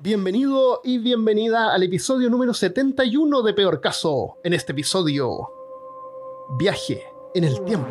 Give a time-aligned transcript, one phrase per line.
[0.00, 4.36] Bienvenido y bienvenida al episodio número 71 de Peor Caso.
[4.44, 5.50] En este episodio,
[6.56, 7.02] viaje
[7.34, 7.88] en el tiempo.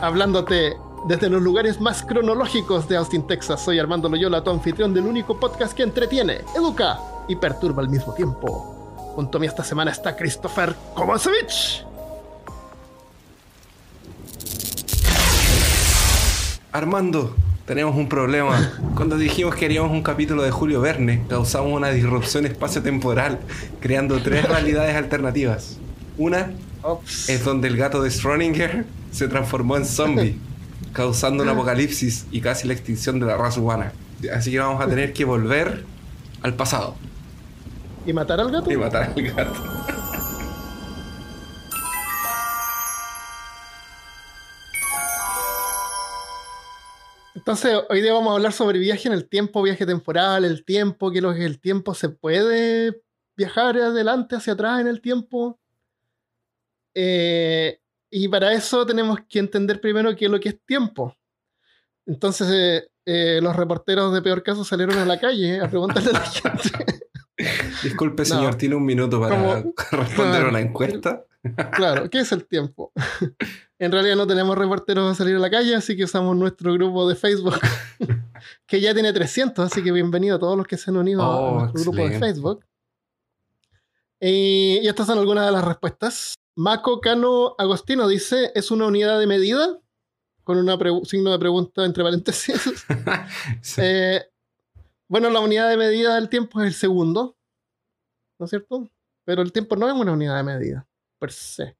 [0.00, 0.76] Hablándote
[1.08, 5.40] desde los lugares más cronológicos de Austin, Texas, soy Armando Loyola, tu anfitrión del único
[5.40, 8.94] podcast que entretiene, educa y perturba al mismo tiempo.
[9.16, 11.84] Junto a mí esta semana está Christopher Kovacevic.
[16.70, 17.34] Armando,
[17.66, 18.72] tenemos un problema.
[18.94, 23.40] Cuando dijimos que haríamos un capítulo de Julio Verne, causamos una disrupción espacio-temporal,
[23.80, 25.78] creando tres realidades alternativas.
[26.16, 26.52] Una
[26.82, 27.28] Ops.
[27.28, 30.38] es donde el gato de Schrödinger se transformó en zombie,
[30.92, 33.92] causando un apocalipsis y casi la extinción de la raza humana.
[34.34, 35.84] Así que vamos a tener que volver
[36.42, 36.94] al pasado
[38.06, 38.70] ¿Y matar al gato?
[38.70, 39.52] y matar al gato.
[47.46, 51.12] Entonces, hoy día vamos a hablar sobre viaje en el tiempo, viaje temporal, el tiempo,
[51.12, 53.00] qué es lo que es el tiempo, se puede
[53.36, 55.60] viajar adelante, hacia atrás en el tiempo.
[56.92, 57.78] Eh,
[58.10, 61.16] y para eso tenemos que entender primero qué es lo que es tiempo.
[62.04, 66.12] Entonces, eh, eh, los reporteros de peor caso salieron a la calle a preguntarle a
[66.14, 66.70] la gente.
[67.84, 68.26] Disculpe, No.
[68.26, 70.48] señor, ¿tiene un minuto para Como- responder Claro.
[70.48, 71.24] una encuesta?
[71.76, 72.90] Claro, ¿qué es el tiempo?
[73.78, 77.06] En realidad no tenemos reporteros a salir a la calle, así que usamos nuestro grupo
[77.06, 77.54] de Facebook,
[78.66, 81.58] que ya tiene 300, así que bienvenido a todos los que se han unido Oh,
[81.58, 82.18] a nuestro grupo de.
[82.18, 82.64] Facebook.
[84.18, 86.34] Y, y estas son algunas de las respuestas.
[86.54, 89.78] Maco Cano Agostino dice, ¿es una unidad de medida?
[90.42, 92.86] Con un signo de pregunta entre paréntesis.
[93.60, 93.80] Sí.
[93.84, 94.22] Eh,
[95.06, 97.36] bueno, la unidad de medida del tiempo es el segundo,
[98.38, 98.88] ¿no es cierto?
[99.24, 101.76] Pero el tiempo no es una unidad de medida, per se.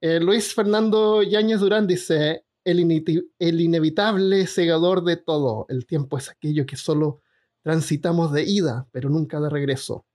[0.00, 5.66] Eh, Luis Fernando Yáñez Durán dice, el, el inevitable segador de todo.
[5.68, 7.20] El tiempo es aquello que solo
[7.62, 10.06] transitamos de ida, pero nunca de regreso.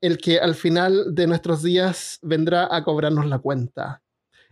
[0.00, 4.02] El que al final de nuestros días vendrá a cobrarnos la cuenta.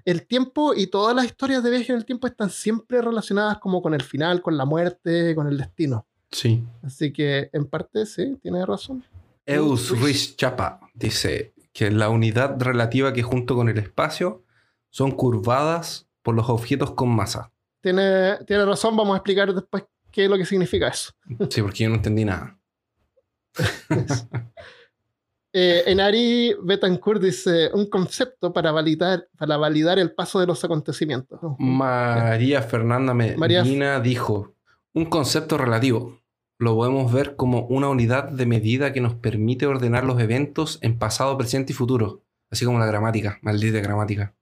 [0.05, 3.83] El tiempo y todas las historias de viaje en el tiempo están siempre relacionadas como
[3.83, 6.07] con el final, con la muerte, con el destino.
[6.31, 6.65] sí.
[6.83, 9.05] Así que en parte sí, tiene razón.
[9.47, 14.43] Eus Ruiz Chapa dice que la unidad relativa que junto con el espacio
[14.91, 17.53] son curvadas por los objetos con masa.
[17.81, 21.13] Tiene, tiene razón, vamos a explicar después qué es lo que significa eso.
[21.49, 22.59] Sí, porque yo no entendí nada.
[25.51, 31.41] Eh, Enari Betancourt dice un concepto para validar, para validar el paso de los acontecimientos.
[31.59, 34.55] María Fernanda María- Medina dijo,
[34.93, 36.21] un concepto relativo.
[36.59, 40.99] Lo podemos ver como una unidad de medida que nos permite ordenar los eventos en
[40.99, 42.25] pasado, presente y futuro.
[42.51, 44.35] Así como la gramática, maldita gramática.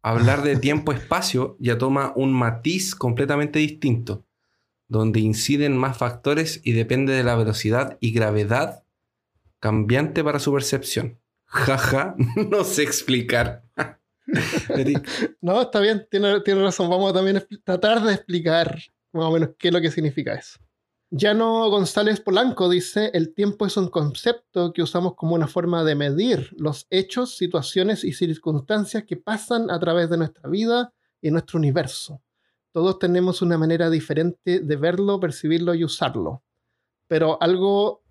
[0.00, 4.24] Hablar de tiempo-espacio ya toma un matiz completamente distinto,
[4.86, 8.84] donde inciden más factores y depende de la velocidad y gravedad
[9.60, 11.18] cambiante para su percepción.
[11.44, 12.14] Jaja,
[12.50, 13.64] no sé explicar.
[15.40, 16.90] No, está bien, tiene, tiene razón.
[16.90, 18.78] Vamos a también tratar de explicar
[19.10, 20.58] más o menos qué es lo que significa eso.
[21.10, 25.94] Llano González Polanco dice, el tiempo es un concepto que usamos como una forma de
[25.94, 30.92] medir los hechos, situaciones y circunstancias que pasan a través de nuestra vida
[31.22, 32.20] y nuestro universo.
[32.72, 36.42] Todos tenemos una manera diferente de verlo, percibirlo y usarlo.
[37.06, 38.02] Pero algo,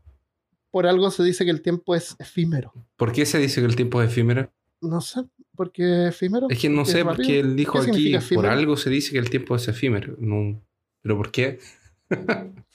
[0.72, 2.74] por algo se dice que el tiempo es efímero.
[2.96, 4.52] ¿Por qué se dice que el tiempo es efímero?
[4.82, 5.24] No sé,
[5.56, 6.48] ¿por qué efímero?
[6.50, 9.20] Es que no Porque sé, porque él dijo ¿Qué aquí, por algo se dice que
[9.20, 10.16] el tiempo es efímero.
[10.18, 10.64] No,
[11.04, 11.60] ¿Pero por qué?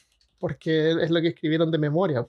[0.43, 2.27] porque es lo que escribieron de memoria.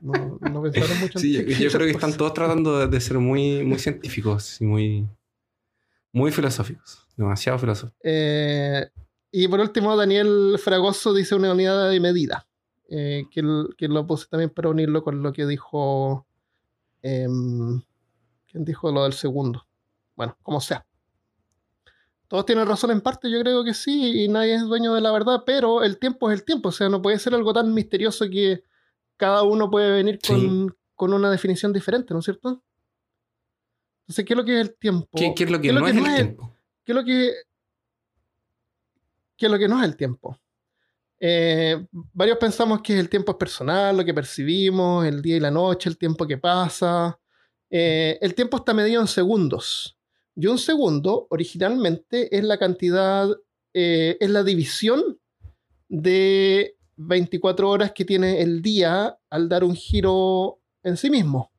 [0.00, 3.18] No, no pensaron mucho en Sí, yo, creo que están todos tratando de, de ser
[3.18, 5.06] muy, muy científicos y muy,
[6.10, 7.06] muy filosóficos.
[7.18, 8.00] Demasiado filosóficos.
[8.02, 8.88] Eh,
[9.30, 12.48] y por último, Daniel Fragoso dice una unidad de medida,
[12.88, 16.26] eh, que, lo puse también para unirlo con lo que dijo.
[17.02, 17.82] em,
[18.50, 19.66] ¿Quién dijo lo del segundo?
[20.16, 20.86] Bueno, como sea.
[22.28, 25.10] Todos tienen razón en parte, yo creo que sí, y nadie es dueño de la
[25.10, 28.26] verdad, pero el tiempo es el tiempo, o sea, no puede ser algo tan misterioso
[28.30, 28.64] que
[29.16, 32.62] cada uno puede venir con, con una definición diferente, ¿no es cierto?
[34.02, 35.08] Entonces, ¿qué es lo que es el tiempo?
[35.16, 36.56] ¿Qué, qué es lo que ¿Qué no es el tiempo?
[36.84, 37.32] ¿Qué es lo que,
[39.36, 40.38] qué es lo que no es el tiempo?
[41.20, 45.50] Eh, varios pensamos que el tiempo es personal, lo que percibimos, el día y la
[45.50, 47.18] noche, el tiempo que pasa.
[47.70, 49.97] Eh, el tiempo está medido en segundos.
[50.40, 53.28] Y un segundo, originalmente, es la cantidad,
[53.74, 55.18] eh, es la división
[55.88, 61.50] de 24 horas que tiene el día al dar un giro en sí mismo.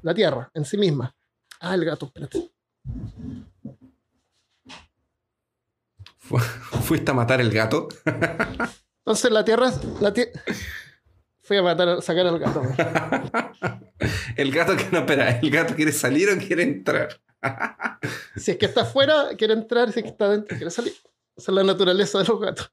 [0.00, 1.14] La Tierra, en sí misma.
[1.60, 2.50] Ah, el gato, espérate.
[6.18, 7.88] Fu- Fuiste a matar el gato.
[9.04, 9.70] Entonces la Tierra...
[10.00, 10.30] La tie-
[11.42, 12.62] Fui a matar, sacar al gato.
[14.36, 17.20] el gato que no, espera, ¿el gato quiere salir o quiere entrar?
[18.36, 19.92] Si es que está afuera, quiere entrar.
[19.92, 20.94] Si es que está adentro, quiere salir.
[21.36, 22.72] Esa es la naturaleza de los gatos.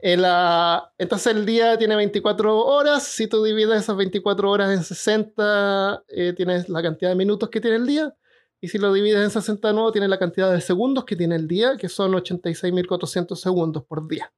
[0.00, 3.04] El, ah, entonces el día tiene 24 horas.
[3.04, 7.60] Si tú divides esas 24 horas en 60, eh, tienes la cantidad de minutos que
[7.60, 8.12] tiene el día.
[8.60, 11.36] Y si lo divides en 60 de nuevo, tienes la cantidad de segundos que tiene
[11.36, 14.32] el día, que son 86.400 segundos por día.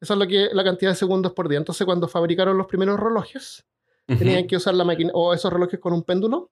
[0.00, 1.58] Eso es lo que, la cantidad de segundos por día.
[1.58, 3.64] Entonces, cuando fabricaron los primeros relojes,
[4.06, 6.50] tenían que usar la máquina, o esos relojes con un péndulo,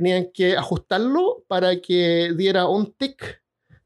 [0.00, 3.42] tenían que ajustarlo para que diera un tic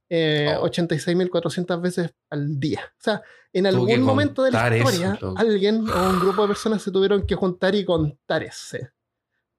[0.08, 0.68] eh, Oh.
[0.68, 2.80] 86.400 veces al día.
[3.00, 3.20] O sea,
[3.52, 7.26] en algún momento de la eso, historia, alguien o un grupo de personas se tuvieron
[7.26, 8.90] que juntar y contar ese.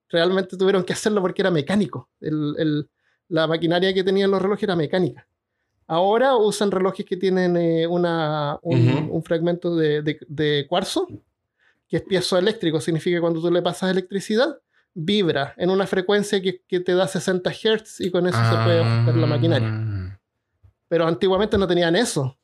[0.09, 2.09] Realmente tuvieron que hacerlo porque era mecánico.
[2.21, 2.89] El- el-
[3.27, 5.27] la maquinaria que tenían los relojes era mecánica.
[5.87, 11.07] Ahora usan relojes que tienen eh, una, un, fragmento de, de- de cuarzo,
[11.89, 12.79] que es piezoeléctrico.
[12.79, 14.57] Significa que cuando tú le pasas electricidad,
[14.97, 18.79] vibra en una frecuencia que, que te da 60 Hz y con eso se puede
[18.81, 19.69] ajustar la maquinaria.
[19.71, 20.19] Ah.
[20.87, 22.37] Pero antiguamente no tenían eso.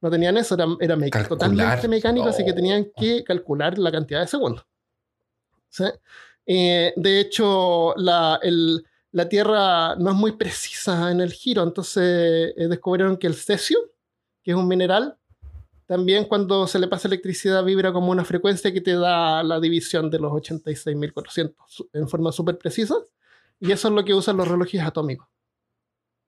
[0.00, 1.38] No tenían eso, era, era me- Calcular.
[1.50, 2.54] totalmente mecánico, así que Oh.
[2.54, 4.64] tenían que calcular la cantidad de segundos.
[5.70, 5.84] ¿Sí?
[6.46, 12.52] Eh, de hecho, la, el- la Tierra no es muy precisa en el giro, entonces
[12.56, 13.78] eh, descubrieron que el cesio,
[14.42, 15.16] que es un mineral,
[15.88, 20.10] también cuando se le pasa electricidad vibra como una frecuencia que te da la división
[20.10, 22.94] de los 86.400 su- en forma súper precisa.
[23.58, 25.26] Y eso es lo que usan los relojes atómicos.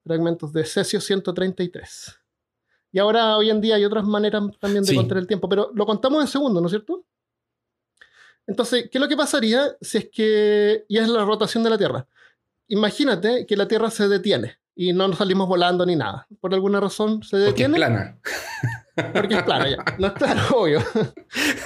[0.05, 2.17] Fragmentos de cesio 133.
[2.91, 4.97] Y ahora, hoy en día, hay otras maneras también de Sí.
[4.97, 7.05] contar el tiempo, pero lo contamos en segundos, ¿no es cierto?
[8.47, 11.79] Entonces, ¿qué es lo que pasaría si es que, y es la rotación de la
[11.79, 12.09] Tierra?
[12.69, 16.27] Imagínate que la Tierra se detiene y no nos salimos volando ni nada.
[16.41, 18.19] Por alguna razón se Porque es detiene plana.
[19.13, 19.85] Porque es plana ya.
[19.99, 20.81] No es claro, obvio.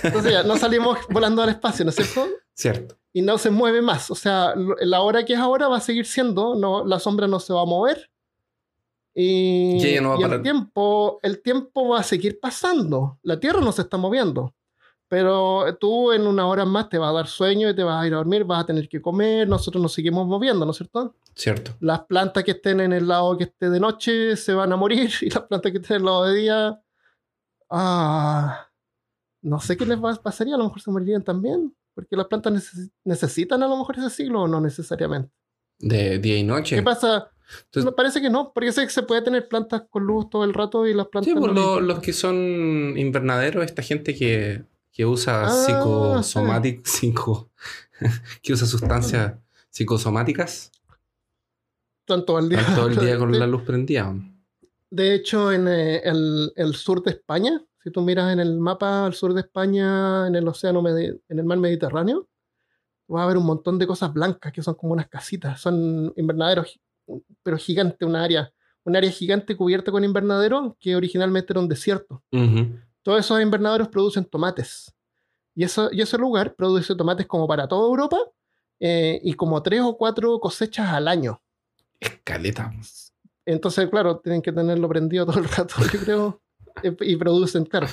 [0.03, 2.29] Entonces ya, no salimos volando al espacio, ¿no es cierto?
[2.55, 2.97] Cierto.
[3.13, 4.11] Y no se mueve más.
[4.11, 7.41] O sea, la hora que es ahora va a seguir siendo, no, la sombra no
[7.41, 8.11] se va a mover.
[9.15, 10.37] Y, no va a y parar.
[10.37, 13.19] el, tiempo, el tiempo va a seguir pasando.
[13.23, 14.55] La Tierra no se está moviendo.
[15.09, 18.07] Pero tú en una hora más te va a dar sueño y te vas a
[18.07, 21.15] ir a dormir, vas a tener que comer, nosotros nos seguimos moviendo, ¿no es cierto?
[21.35, 21.73] Cierto.
[21.81, 25.11] Las plantas que estén en el lado que esté de noche se van a morir
[25.21, 26.81] y las plantas que estén en el lado de día,
[27.75, 28.69] ah,
[29.43, 32.91] no sé qué les pasaría, a lo mejor se morirían también, porque las plantas neces-
[33.05, 35.31] necesitan a lo mejor ese siglo o no necesariamente.
[35.79, 36.77] De día y noche.
[36.77, 37.31] ¿Qué pasa?
[37.67, 40.45] Entonces- No, parece que no, porque sé que se puede tener plantas con luz todo
[40.45, 41.29] el rato y las plantas...
[41.29, 46.91] Sí, no pues lo- los que son invernaderos, esta gente que, que usa Ah, psicosomáticos,
[46.91, 47.51] psico-
[48.43, 49.35] que usa sustancias
[49.71, 50.71] psicosomáticas,
[52.01, 52.65] Están todo el día.
[52.75, 54.15] todo el día con la luz prendida.
[54.95, 59.07] De hecho, en eh, el, el sur de España, si tú miras en el mapa
[59.07, 62.29] al sur de España, en el océano, Medi- en el mar Mediterráneo,
[63.09, 65.61] vas a ver un montón de cosas blancas que son como unas casitas.
[65.61, 66.79] Son invernaderos,
[67.43, 68.53] pero gigante, una área,
[68.85, 72.23] un área gigante cubierta con invernadero que originalmente era un desierto.
[73.03, 74.95] Todos esos invernaderos producen tomates.
[75.57, 78.19] Y, eso, y ese lugar produce tomates como para toda Europa
[78.79, 81.43] eh, y como tres o cuatro cosechas al año.
[81.99, 82.73] Escaleta.
[83.47, 86.43] Entonces, claro, tienen que tenerlo prendido todo el rato, yo creo.
[87.01, 87.87] Y producen, claro.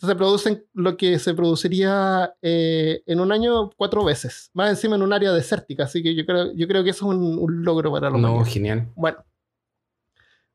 [0.00, 4.50] Entonces producen lo que se produciría eh, en un año cuatro veces.
[4.54, 5.84] Más encima en un área desértica.
[5.84, 8.42] Así que yo creo, yo creo que eso es un, un logro para los No,
[8.44, 8.90] genial.
[8.94, 9.22] Bueno.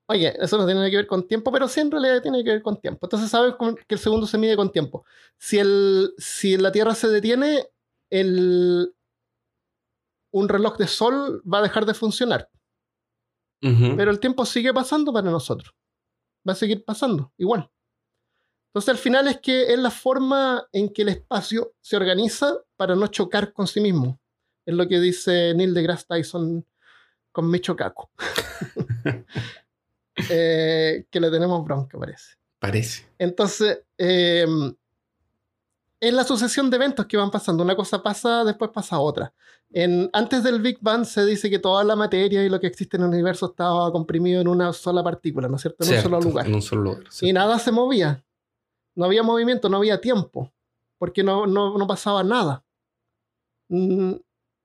[0.08, 2.62] Oye, eso no tiene que ver con tiempo, pero sí en realidad tiene que ver
[2.62, 3.06] con tiempo.
[3.06, 3.56] Entonces sabes
[3.88, 5.04] que el segundo se mide con tiempo.
[5.38, 7.68] Si, el, si la Tierra se detiene,
[8.10, 8.96] el,
[10.32, 12.50] un reloj de sol va a dejar de funcionar.
[13.66, 13.96] Ujú.
[13.98, 15.74] Pero el tiempo sigue pasando para nosotros.
[16.48, 17.70] Va a seguir pasando, igual.
[18.70, 22.96] Entonces al final es que es la forma en que el espacio se organiza para
[22.96, 24.20] no chocar con sí mismo.
[24.66, 26.66] Es lo que dice Neil deGrasse Tyson
[27.32, 28.08] con Micho Kaku.
[30.30, 32.36] Eh, que le tenemos bronca, parece.
[32.58, 33.06] Parece.
[33.20, 34.48] Entonces, eh,
[36.00, 37.64] es la sucesión de eventos que van pasando.
[37.64, 39.34] Una cosa pasa, después pasa otra.
[39.72, 42.98] En, antes del Big Bang se dice que toda la materia y lo que existe
[42.98, 45.84] en el universo estaba comprimido en una sola partícula, ¿no es cierto?
[45.84, 46.46] En Cierto, un solo lugar.
[46.48, 47.04] En un solo lugar.
[47.10, 47.30] sí.
[47.30, 48.24] Y nada se movía.
[48.96, 50.54] No había movimiento, no había tiempo,
[50.98, 52.64] porque no, no, no pasaba nada.
[53.70, 54.14] Mm,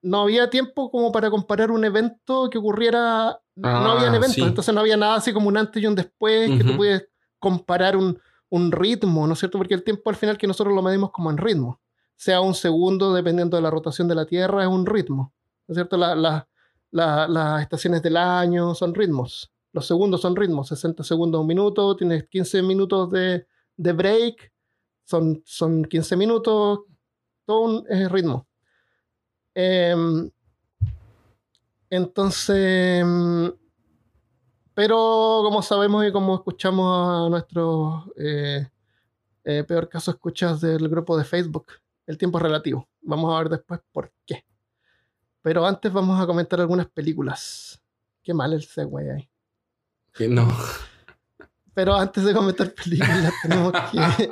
[0.02, 3.38] No había tiempo como para comparar un evento que ocurriera.
[3.56, 4.42] no Ah, había eventos, sí.
[4.42, 7.06] entonces no había nada así como un antes y un después que tú puedes
[7.38, 8.18] comparar un,
[8.50, 9.58] un ritmo, ¿no es cierto?
[9.58, 11.80] Porque el tiempo al final que nosotros lo medimos como en ritmo.
[12.16, 15.32] Sea un segundo, dependiendo de la rotación de la Tierra, es un ritmo.
[15.68, 15.96] ¿No es cierto?
[15.96, 16.48] La- la-
[16.90, 19.50] la- las estaciones del año son ritmos.
[19.72, 24.52] Los segundos son ritmos, 60 segundos un minuto, tienes 15 minutos de, de break,
[25.04, 26.80] son, son 15 minutos,
[27.46, 28.46] todo un es ritmo.
[29.54, 30.30] Em,
[31.90, 33.52] entonces, em,
[34.80, 38.66] pero como sabemos y como escuchamos a nuestros eh,
[39.44, 41.66] eh, peor caso escuchas del grupo de Facebook,
[42.06, 42.88] el tiempo es relativo.
[43.02, 44.42] Vamos a ver después por qué.
[45.42, 47.78] Pero antes vamos a comentar algunas películas.
[48.22, 49.28] Qué mal el segue ahí.
[50.14, 50.48] Que no.
[51.74, 54.30] Pero antes de comentar películas, tenemos que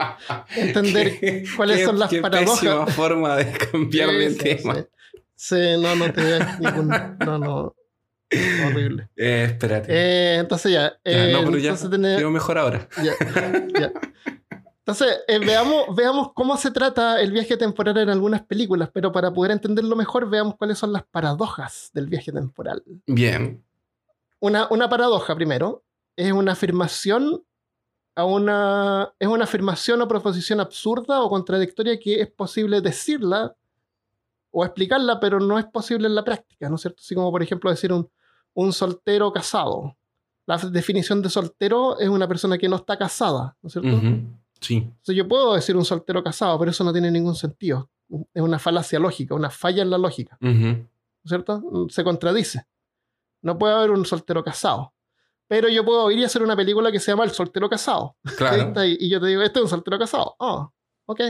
[0.63, 2.95] entender cuáles son las qué paradojas.
[2.95, 4.77] forma de cambiar Sí, sí, tema.
[4.77, 4.81] sí.
[5.35, 6.23] Sí, no, no te
[6.59, 6.89] ningún.
[7.19, 7.75] No, no.
[8.31, 9.09] Horrible.
[9.17, 9.89] Eh, espérate.
[9.91, 10.93] Eh, entonces ya.
[11.05, 12.89] Ya, eh, no, pero ya creo mejor ahora.
[13.03, 13.15] ya,
[13.79, 13.93] ya.
[14.89, 19.33] Entonces, eh, veamos, veamos cómo se trata el viaje temporal en algunas películas, pero para
[19.33, 22.83] poder entenderlo mejor, veamos cuáles son las paradojas del viaje temporal.
[23.07, 23.63] Bien.
[24.41, 25.85] Una, una paradoja, primero,
[26.17, 27.45] es una afirmación
[28.15, 29.13] a una.
[29.19, 33.55] es una afirmación o proposición absurda o contradictoria que es posible decirla
[34.51, 37.03] o explicarla, pero no es posible en la práctica, ¿no es cierto?
[37.05, 38.09] Así como, por ejemplo, decir un,
[38.59, 39.97] un soltero casado.
[40.45, 44.01] La definición de soltero es una persona que no está casada, ¿no es cierto?
[44.61, 44.77] Sí.
[44.79, 47.89] Entonces yo puedo decir un soltero casado, pero eso no tiene ningún sentido.
[48.35, 50.37] Es una falacia lógica, una falla en la lógica.
[50.41, 51.63] ¿no es cierto?
[51.89, 52.67] Se contradice.
[53.43, 54.93] No puede haber un soltero casado.
[55.47, 58.17] Pero yo puedo ir y hacer una película que se llama El soltero casado.
[58.37, 58.73] Claro.
[58.85, 60.35] Y, yo te digo, este es un soltero casado.
[60.41, 60.69] Ah,
[61.07, 61.21] ok.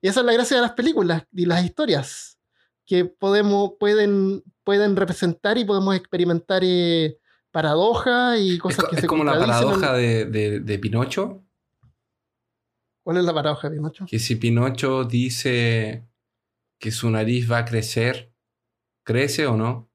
[0.00, 2.38] Y esa es la gracia de las películas y las historias.
[2.86, 7.18] Que podemos, pueden, pueden representar y podemos experimentar eh,
[7.52, 11.44] paradojas y Es, cosas co- que es se como la paradoja de, de- de Pinocho,
[13.04, 14.04] ¿Cuál es la paradoja, Pinocho?
[14.06, 16.04] que si Pinocho dice
[16.80, 18.32] que su nariz va a crecer,
[19.04, 19.88] ¿crece o no?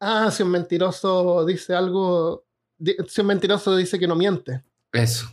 [0.00, 2.46] Ah, si un mentiroso dice algo.
[2.78, 4.62] di- Si un mentiroso dice que no miente.
[4.92, 5.26] Eso.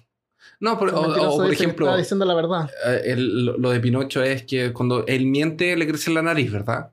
[0.59, 2.69] No, por- o, por ejemplo, está diciendo la verdad.
[2.87, 6.91] eh, el- lo de Pinocho es que cuando él miente le crece la nariz, ¿verdad?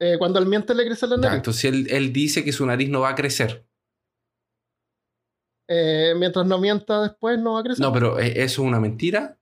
[0.00, 1.36] Eh, cuando al miente le crece la Ya, nariz.
[1.38, 3.66] entonces él, él dice que su nariz no va a crecer.
[5.68, 7.82] Eh, mientras no mienta después no va a crecer.
[7.84, 9.38] No, pero ¿e- ¿eso es una mentira?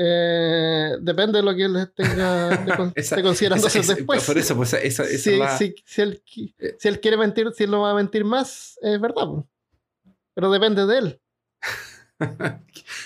[0.00, 2.72] Eh, depende de lo que él tenga de
[3.22, 4.24] considerando después.
[4.24, 6.22] Por eso, pues esa, esa si, va- si- si él,
[6.58, 6.76] Eh.
[6.78, 9.26] si él quiere mentir, si él no va a mentir más, es verdad.
[10.34, 11.20] Pero depende de él.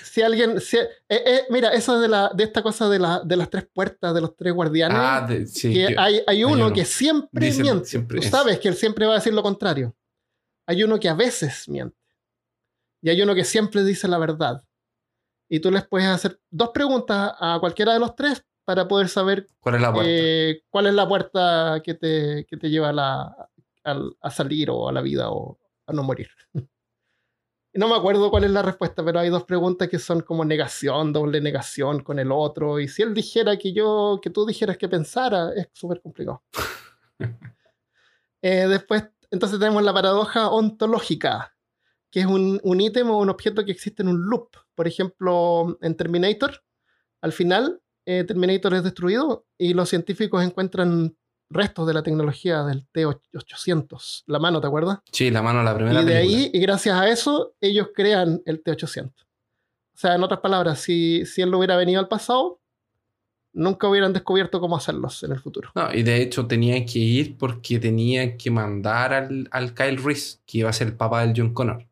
[0.04, 0.60] Si alguien.
[0.60, 3.66] si- eh, eh, mira, eso de, la, de esta cosa de, la, de las tres
[3.72, 4.96] puertas, de los tres guardianes.
[5.00, 5.72] Ah, de- sí.
[5.72, 6.72] que que- hay, hay uno uno.
[6.74, 7.84] que siempre miente.
[7.86, 9.94] siempre Tú sabes que él siempre va a decir lo contrario.
[10.66, 11.96] Hay uno que a veces miente.
[13.02, 14.62] Y hay uno que siempre dice la verdad.
[15.48, 19.48] Y tú les puedes hacer dos preguntas a cualquiera de los tres para poder saber
[19.60, 20.10] ¿Cuál es la puerta?
[20.10, 23.50] eh, cuál es la puerta que te, que te lleva a, la-
[23.84, 26.28] al- a salir o a la vida o a no morir.
[27.74, 31.12] No me acuerdo cuál es la respuesta, pero hay dos preguntas que son como negación,
[31.12, 32.78] doble negación con el otro.
[32.78, 36.42] Y si él dijera que yo, que tú dijeras que pensara, es súper complicado.
[38.44, 41.54] Eh, después, entonces tenemos la paradoja ontológica,
[42.10, 44.48] que es un, un ítem o un objeto que existe en un loop.
[44.74, 46.60] Por ejemplo, en Terminator,
[47.20, 51.16] al final, eh, Terminator es destruido y los científicos encuentran
[51.52, 54.98] restos de la tecnología del T-800, la mano, ¿te acuerdas?
[55.12, 56.38] Sí, la mano la primera y de película.
[56.38, 59.10] ahí, y gracias a eso, ellos crean el T-800.
[59.14, 62.60] O sea, en otras palabras, si, si él no hubiera venido al pasado,
[63.52, 65.70] nunca hubieran descubierto cómo hacerlos en el futuro.
[65.74, 70.38] No, y de hecho tenía que ir porque tenía que mandar al, al Kyle Reese,
[70.46, 71.86] que iba a ser el papá del John Connor.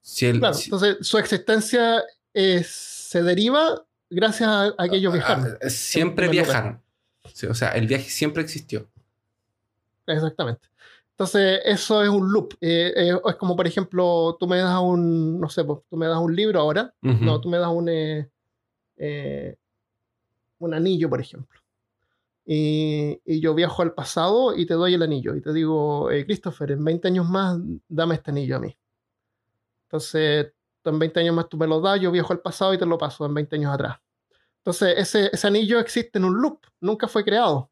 [0.00, 2.02] Si él, Claro, si- entonces su existencia
[2.32, 2.68] es-
[3.10, 5.58] se deriva gracias a, a que ellos viajaron.
[5.68, 6.80] siempre viajaron.
[7.34, 8.88] Sí, o sea, el viaje siempre existió.
[10.06, 10.68] Exactamente.
[11.10, 12.54] Entonces, eso es un loop.
[12.60, 16.06] Eh, eh, es como, por ejemplo, tú me das un, no sé, pues, tú me
[16.06, 16.94] das un libro ahora.
[17.02, 17.24] Ujú.
[17.24, 18.30] No, tú me das un, eh,
[18.96, 19.56] eh,
[20.58, 21.60] un anillo, por ejemplo.
[22.46, 25.36] Y, y yo viajo al pasado y te doy el anillo.
[25.36, 27.58] Y te digo, eh, Christopher, en 20 años más,
[27.88, 28.76] dame este anillo a mí.
[29.88, 30.52] Entonces,
[30.84, 32.96] en 20 años más tú me lo das, yo viajo al pasado y te lo
[32.96, 33.98] paso en 20 años atrás.
[34.64, 37.70] Entonces, ese, ese anillo existe en un loop, nunca fue creado.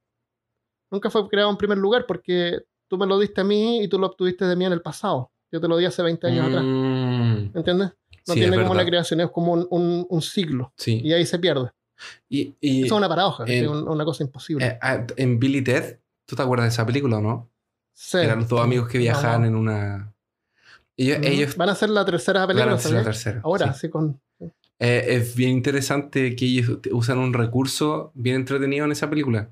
[0.90, 3.98] Nunca fue creado en primer lugar porque tú me lo diste a mí y tú
[3.98, 5.30] lo obtuviste de mí en el pasado.
[5.52, 6.62] Yo te lo di hace 20 años atrás.
[6.64, 7.90] Mm, ¿Entiendes?
[8.26, 8.86] No sí, tiene como una verdad.
[8.88, 10.72] creación, es como un, un- un siglo.
[10.76, 11.00] Sí.
[11.04, 11.70] Y ahí se pierde.
[12.28, 14.66] Y, y, Eso es una paradoja, en- es un- una cosa imposible.
[14.66, 17.50] eh, ah, en Billy Ted, ¿tú te acuerdas de esa película o no?
[17.94, 18.18] Sí.
[18.18, 19.46] Eran los dos amigos que No, viajaban no.
[19.48, 20.14] en una.
[20.96, 23.40] Ellos, ellos Van a hacer la tercera película, Claro, esa es la tercera.
[23.44, 23.80] Ahora, sí.
[23.80, 24.20] sí, con...
[24.80, 29.50] Eh, es bien interesante que ellos usan un recurso bien entretenido en esa película,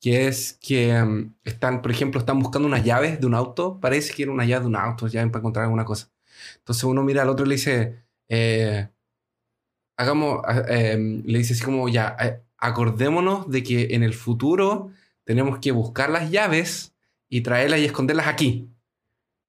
[0.00, 4.14] que es que mm, están, por ejemplo, están buscando unas llaves de un auto, parece
[4.14, 6.10] que era una llave de un auto, llaves para encontrar alguna cosa.
[6.58, 8.88] Entonces uno mira al otro y le dice, eh,
[9.96, 14.90] hagamos, em, le dice así como, ya, eh, acordémonos de que en el futuro
[15.24, 16.94] tenemos que buscar las llaves
[17.28, 18.68] y traerlas y esconderlas aquí.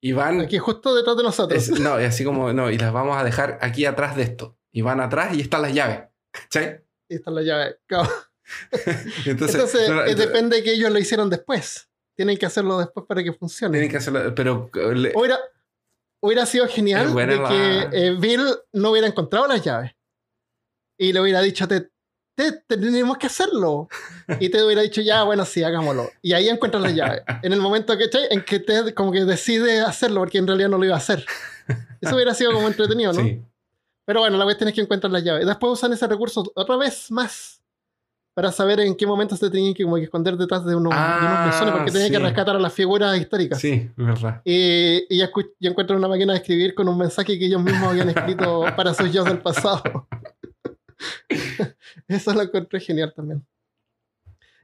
[0.02, 0.42] Y van...
[0.42, 1.70] Aquí justo detrás de nosotros.
[1.70, 4.58] es- no, y así como, no, y las vamos a dejar aquí atrás de esto.
[4.74, 6.00] Y van atrás y están las llaves.
[6.32, 6.82] ¿Cachai?
[7.08, 7.78] Y está la llave.
[7.86, 8.10] Claro.
[9.26, 11.88] Entonces, Entonces, no, no, eh, depende de que ellos lo hicieron después.
[12.16, 13.72] Tienen que hacerlo después para que funcione.
[13.74, 15.40] tienen que hacerlo, pero eh, le- Hubiera,
[16.22, 18.42] hubiera sido genial de la- que eh, Bill
[18.74, 19.92] no hubiera encontrado las llaves.
[20.98, 21.90] Y le hubiera dicho, te,
[22.36, 23.88] te- tenemos que hacerlo.
[24.40, 26.10] Y te hubiera dicho, ya, bueno, sí, hagámoslo.
[26.22, 27.22] Y ahí encuentras las llaves.
[27.42, 30.78] En el momento que, en que te como que decide hacerlo, porque en realidad no
[30.78, 31.26] lo iba a hacer.
[32.02, 33.22] Eso hubiera sido como entretenido, ¿no?
[33.22, 33.42] sí.
[34.06, 35.46] Pero bueno, la cuestión es que encuentran las llaves.
[35.46, 37.64] Después usan ese recurso otra vez más
[38.34, 40.98] para saber en qué momento se tenían que, como que esconder detrás de unos, de
[40.98, 43.60] unos Ah, porque tenían que rescatar a las figuras históricas.
[43.60, 44.42] Sí, verdad.
[44.44, 45.30] Y, y ya,
[45.62, 49.12] encuentran una máquina de escribir con un mensaje que ellos mismos habían escrito para sus
[49.12, 50.08] yo del pasado.
[52.08, 53.46] Eso lo encontré genial también.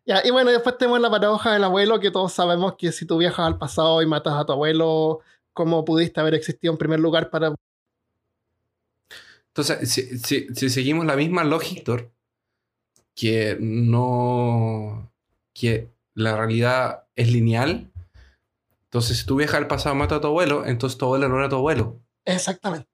[0.05, 3.17] Ya, y bueno, después tenemos la paradoja del abuelo, que todos sabemos que si tú
[3.17, 5.19] viajas al pasado y matas a tu abuelo,
[5.53, 7.53] ¿cómo pudiste haber existido en primer lugar para...
[9.53, 12.05] Entonces, si, si- si seguimos la misma lógica,
[13.15, 15.11] que no.
[15.53, 17.91] que la realidad es lineal,
[18.85, 21.37] entonces si tú viajas al pasado y matas a tu abuelo, entonces tu abuelo no
[21.37, 21.99] era tu abuelo.
[22.25, 22.87] Exactamente.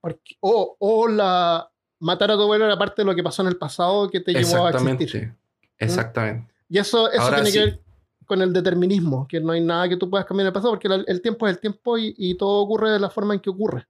[0.00, 1.66] Porque- o, o la...
[2.02, 4.32] Matar a tu abuelo era parte de lo que pasó en el pasado que te
[4.32, 5.34] llevó a existir.
[5.34, 5.36] Exactamente.
[5.78, 6.54] Exactamente.
[6.70, 7.58] Y eso, eso Ahora tiene sí.
[7.58, 7.80] que ver
[8.24, 10.88] con el determinismo, que no hay nada que tú puedas cambiar en el pasado, porque
[10.88, 13.50] el, el tiempo es el tiempo y, y todo ocurre de la forma en que
[13.50, 13.86] ocurre.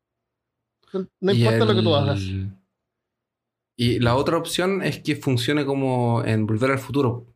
[0.92, 2.20] No importa lo que tú hagas.
[3.76, 7.26] Y la otra opción es que funcione como en Volver al Futuro,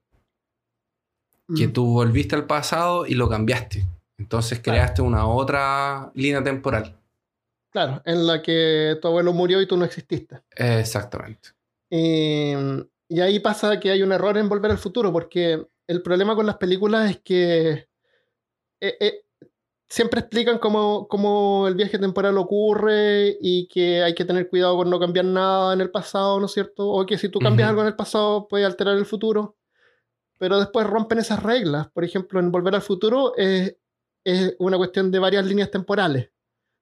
[1.57, 1.73] que Mm.
[1.73, 3.87] tú volviste al pasado y lo cambiaste.
[4.19, 4.77] Entonces Claro.
[4.79, 6.97] creaste una otra línea temporal.
[7.71, 10.41] Claro, en la que tu abuelo murió y tú no exististe.
[10.55, 11.51] Exactamente.
[11.91, 12.53] Y,
[13.09, 16.47] y ahí pasa que hay un error en Volver al Futuro, porque el problema con
[16.47, 17.71] las películas es que
[18.81, 19.24] eh, eh,
[19.95, 24.91] siempre explican cómo, cómo el viaje temporal ocurre y que hay que tener cuidado con
[24.91, 26.89] no cambiar nada en el pasado, ¿no es cierto?
[26.89, 29.57] O que si tú cambias algo en el pasado puede alterar el futuro.
[30.37, 31.87] Pero después rompen esas reglas.
[31.93, 33.79] Por ejemplo, en Volver al Futuro eh,
[34.25, 36.29] es una cuestión de varias líneas temporales.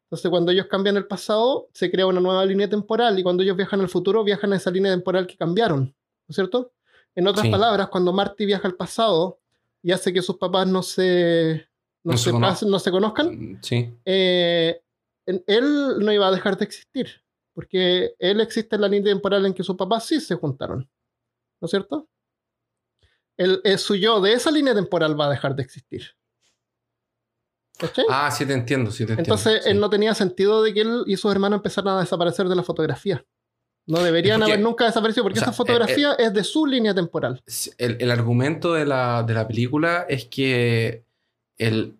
[0.04, 3.58] Entonces, cuando ellos cambian el pasado, se crea una nueva línea temporal y cuando ellos
[3.58, 6.72] viajan al futuro, viajan a esa línea temporal que cambiaron, ¿no es cierto?
[7.14, 7.50] En otras Sí.
[7.52, 9.38] palabras, cuando Marty viaja al pasado
[9.82, 11.66] y hace que sus papás no se,
[12.04, 13.94] no No se se, cono- pasen- no se conozcan, Sí.
[14.04, 14.82] eh,
[15.26, 17.08] él no iba a dejar de existir,
[17.54, 20.88] porque él existe en la línea temporal en que sus papás sí se juntaron,
[21.60, 22.08] ¿no es cierto?
[23.36, 26.02] El, el su yo de esa línea temporal va a dejar de existir.
[27.78, 28.04] ¿Cachai?
[28.08, 29.22] Ah, sí te entiendo, sí te entiendo.
[29.22, 29.70] Entonces, sí.
[29.70, 32.62] él no tenía sentido de que él y sus hermanos empezaran a desaparecer de la
[32.62, 33.24] fotografía.
[33.86, 36.94] No deberían porque- haber nunca desaparecido porque o sea, esa fotografía es de su línea
[36.94, 37.42] temporal.
[37.78, 41.04] El, el argumento de la, de la película es que
[41.58, 41.96] el,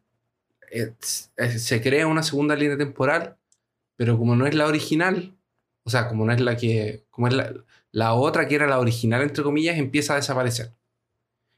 [0.70, 3.36] eh, s- se crea una segunda línea temporal,
[3.96, 5.34] pero como no es la original,
[5.84, 7.52] o sea, como no es la que, como es la,
[7.90, 10.72] la otra que era la original, entre comillas, empieza a desaparecer.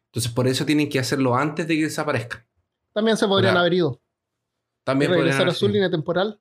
[0.07, 2.45] Entonces, por eso tienen que hacerlo antes de que desaparezcan.
[2.93, 6.41] También se podrían haber ido y También podrían regresar a haber su línea temporal.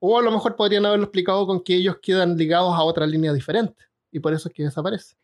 [0.00, 3.32] O a lo mejor podrían haberlo explicado con que ellos quedan ligados a otra línea
[3.32, 3.84] diferente.
[4.10, 5.16] Y por eso es que desaparece.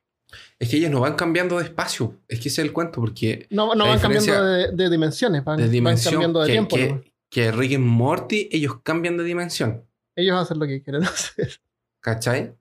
[0.58, 2.20] Es que ellos no van cambiando de espacio.
[2.28, 5.56] Es que ese es el cuento, porque No, no van cambiando de, de dimensiones, van,
[5.56, 6.76] de van dimensión, cambiando de que, tiempo.
[6.76, 7.04] que, nomás.
[7.30, 9.84] que Rick y Morty, ellos cambian de dimensión.
[10.16, 11.60] Ellos hacen lo que quieren hacer.
[12.00, 12.54] ¿Cachai?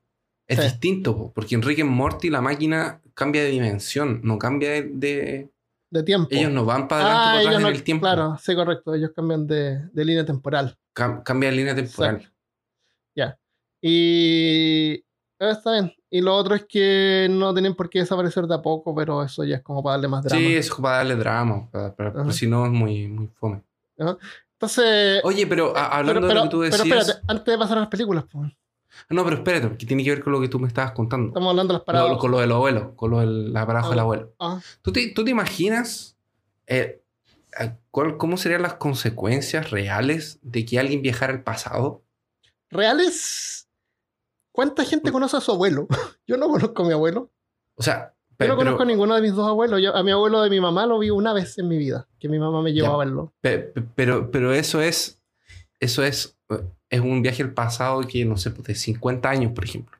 [0.48, 0.64] Es Sí.
[0.64, 4.82] distinto, po, porque en Rick Morty la máquina cambia de dimensión, no cambia de...
[4.92, 5.50] de-
[5.90, 6.28] De tiempo.
[6.32, 8.02] Ellos no van para adelante ah, para atrás no, en el tiempo.
[8.02, 8.94] Claro, sí, correcto.
[8.94, 10.76] Ellos cambian de, de línea temporal.
[10.94, 12.32] Cam- cambia de línea temporal.
[13.14, 13.38] Ya.
[13.82, 15.04] Y.
[15.40, 15.92] eh, Está bien.
[16.10, 19.42] Y lo otro es que no tienen por qué desaparecer de a poco, pero eso
[19.44, 20.40] ya es como para darle más drama.
[20.40, 23.62] Sí, es para darle drama, pero si no es muy, muy fome.
[23.96, 25.20] Entonces.
[25.24, 27.08] Oye, pero a- hablando pero, de pero- lo que tú pero decías...
[27.08, 28.52] espérate, antes de pasar a las películas, pues,
[29.08, 31.28] No, pero espérate, porque tiene que ver con lo que tú me estabas contando.
[31.28, 32.18] estamos hablando de las Lo- paradojas.
[32.18, 34.02] con lo del abuelo, con lo del la paradoja del Ah.
[34.02, 34.32] abuelo.
[34.40, 36.16] Ah, ¿Tú te, tú te imaginas
[36.66, 37.00] eh,
[37.90, 42.02] cuál- cómo serían las consecuencias reales de que alguien viajara al pasado?
[42.70, 43.68] ¿Reales?
[44.60, 45.88] ¿Cuánta gente conoce a su abuelo?
[46.26, 47.30] Yo no conozco a mi abuelo.
[47.76, 49.80] O sea, Yo pe- no pero, conozco a ninguno de mis dos abuelos.
[49.82, 52.28] Yo, a mi abuelo de mi mamá lo vi una vez en mi vida, que
[52.28, 52.94] mi mamá me llevó Ya.
[52.94, 53.32] a verlo.
[53.40, 55.22] pe- pe- pero, pero eso es,
[55.80, 56.36] eso es,
[56.90, 59.96] es un viaje al pasado que, no sé, pues, de 50 años, por ejemplo.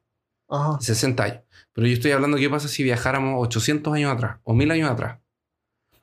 [0.50, 0.78] Ajá.
[0.78, 1.40] 60 años.
[1.72, 5.18] Pero yo estoy hablando qué pasa si viajáramos 800 años atrás o 1000 años atrás.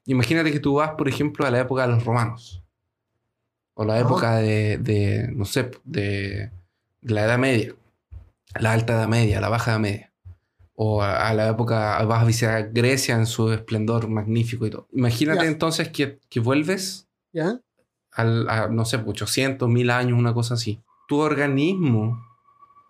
[0.05, 2.63] Imagínate que tú vas, por ejemplo, a la época de los romanos.
[3.75, 6.49] O la época de, de, no sé, de,
[7.01, 7.75] de la Edad Media.
[8.59, 10.13] La Alta Edad Media, la Baja Edad Media.
[10.73, 14.87] O a, a la época, vas a visitar Grecia en su esplendor magnífico y todo.
[14.91, 17.59] Imagínate entonces que, que vuelves ¿Ya?
[18.11, 20.81] al, a, no sé, 800, 1000 años, una cosa así.
[21.07, 22.19] Tu organismo,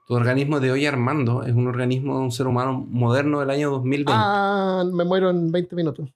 [0.08, 3.70] tu organismo de hoy Armando, es un organismo de un ser humano moderno del año
[3.72, 4.14] 2020.
[4.16, 6.10] Ah, me muero en 20 minutos.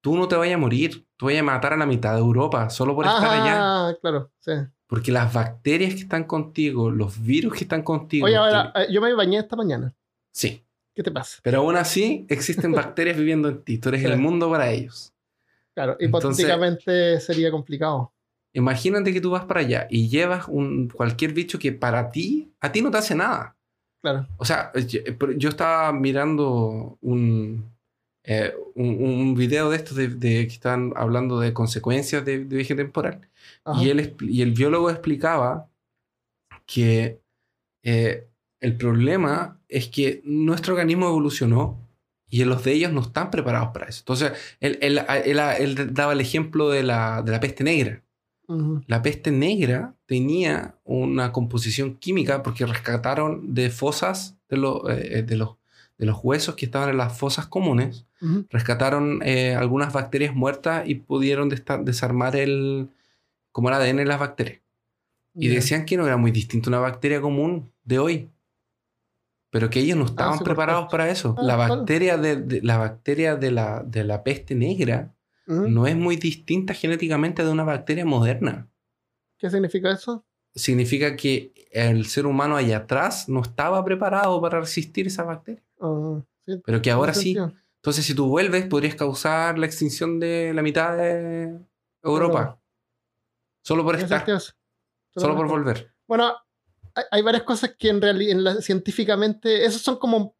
[0.00, 2.68] Tú no te vayas a morir, tú vayas a matar a la mitad de Europa
[2.70, 3.56] solo por estar allá.
[3.58, 4.52] Ah, claro, sí.
[4.94, 8.26] Porque las bacterias que están contigo, los virus que están contigo.
[8.26, 9.92] Oye, ahora, que- eh, yo me bañé esta mañana.
[10.32, 10.62] Sí,
[10.94, 11.40] ¿Qué te pasa?
[11.42, 13.78] pero aún así existen bacterias viviendo en ti.
[13.78, 15.12] Tú eres el mundo para ellos.
[15.74, 18.12] Claro, Entonces- hipotéticamente sería complicado.
[18.52, 22.70] Imagínate que tú vas para allá y llevas un, cualquier bicho que para ti, a
[22.70, 23.56] ti no te hace nada.
[24.00, 24.28] Claro.
[24.36, 25.00] O sea, yo,
[25.36, 27.73] yo estaba mirando un,
[28.24, 32.56] eh, un, un video de estos de, de que están hablando de consecuencias de, de
[32.56, 33.28] viaje temporal.
[33.64, 33.82] Ajá.
[33.82, 35.68] Y, él, y el biólogo explicaba
[36.66, 37.20] que
[37.82, 38.26] eh,
[38.60, 41.80] el problema es que nuestro organismo evolucionó
[42.30, 44.00] y los de ellos no están preparados para eso.
[44.00, 48.02] Entonces, él, él- él- él daba el ejemplo de la, de la peste negra.
[48.88, 55.36] La peste negra tenía una composición química porque rescataron de fosas de, lo- eh, de,
[55.36, 55.56] los,
[55.98, 58.06] de los huesos que estaban en las fosas comunes,
[58.50, 62.88] rescataron eh, algunas bacterias muertas y pudieron desarmar el,
[63.52, 64.60] como el ADN de las bacterias.
[65.36, 68.30] Y decían que no era muy distinto una bacteria común de hoy.
[69.50, 71.34] Pero que ellos no estaban sí, por preparados para eso.
[71.38, 75.14] Ah, la bacteria, de, de- la, bacteria de, la, de la peste negra
[75.46, 78.68] no es muy distinta genéticamente de una bacteria moderna.
[79.38, 80.24] ¿Qué significa eso?
[80.54, 85.62] Significa que el ser humano allá atrás no estaba preparado para resistir esa bacteria.
[86.46, 87.36] Sí, Pero que ahora sí.
[87.76, 91.58] Entonces, si tú vuelves, podrías causar la extinción de la mitad de
[92.02, 92.58] Europa.
[93.62, 94.24] Solo por estar.
[95.16, 95.94] Solo por volver.
[96.06, 96.34] Bueno,
[96.94, 100.34] hay, hay varias cosas que en realidad científicamente, esos son como,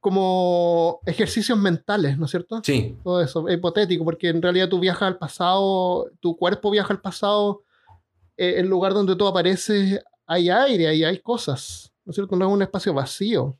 [0.00, 2.60] como ejercicios mentales, ¿no es cierto?
[2.64, 6.92] Sí, Todo eso, es hipotético, porque en realidad tú viajas al pasado, tu cuerpo viaja
[6.92, 7.62] al pasado,
[8.36, 12.36] eh, el lugar donde tú apareces hay aire y hay cosas, ¿no es cierto?
[12.36, 13.58] No es un espacio vacío.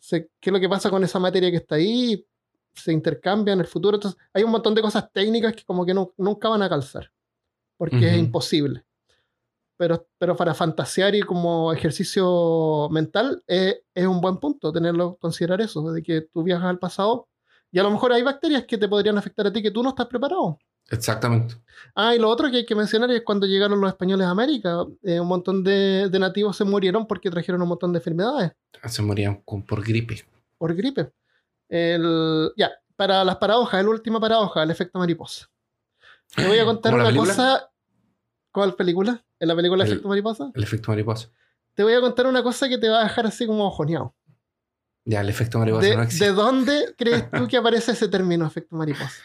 [0.00, 2.26] Se- ¿Qué es lo que pasa con esa materia que está ahí?
[2.74, 3.96] Se intercambia en el futuro.
[3.96, 7.12] Entonces, hay un montón de cosas técnicas que como que no- nunca van a calzar,
[7.76, 8.20] porque es Ujú.
[8.24, 8.84] imposible.
[9.76, 15.60] Pero, pero para fantasear y como ejercicio mental eh, es un buen punto tenerlo, considerar
[15.62, 17.28] eso, de que tú viajas al pasado
[17.72, 19.90] y a lo mejor hay bacterias que te podrían afectar a ti que tú no
[19.90, 20.58] estás preparado.
[20.90, 21.54] Exactamente.
[21.94, 24.84] Ah, y lo otro que hay que mencionar es cuando llegaron los españoles a América,
[25.02, 28.52] eh, un montón de, de nativos se murieron porque trajeron un montón de enfermedades
[28.86, 30.24] Se morían con- por gripe.
[30.58, 31.12] por gripe.
[31.68, 35.48] El, ya, para las paradojas, la última paradoja, el efecto mariposa.
[36.34, 37.34] Te voy a contar ¿Como la una película?
[37.34, 37.70] cosa.
[38.52, 39.24] ¿Cuál película?
[39.38, 40.50] ¿En la película El- Efecto Mariposa?
[40.54, 41.28] El efecto mariposa.
[41.74, 44.14] Te voy a contar una cosa que te va a dejar así como ojoneado.
[45.04, 46.24] Ya, el efecto mariposa ¿De, no existe.
[46.26, 49.22] ¿De dónde crees tú que aparece ese término efecto mariposa?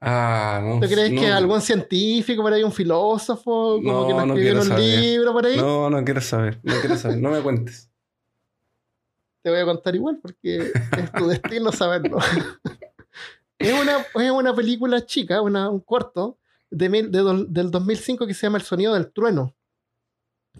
[0.00, 0.78] Ah, no.
[0.80, 4.34] ¿Tú crees no, que algún científico por ahí, un filósofo, como No, que lo no
[4.34, 5.00] escribió un saber.
[5.00, 5.56] libro por ahí?
[5.56, 6.60] No, no quiero saber.
[6.62, 7.18] No quiero saber.
[7.18, 7.90] No me cuentes.
[9.42, 12.18] Te voy a contar igual porque es tu destino saberlo.
[13.58, 16.38] es, una, es una película chica, una, un corto
[16.70, 19.54] de mil- de do- del 2005 que se llama El sonido del trueno.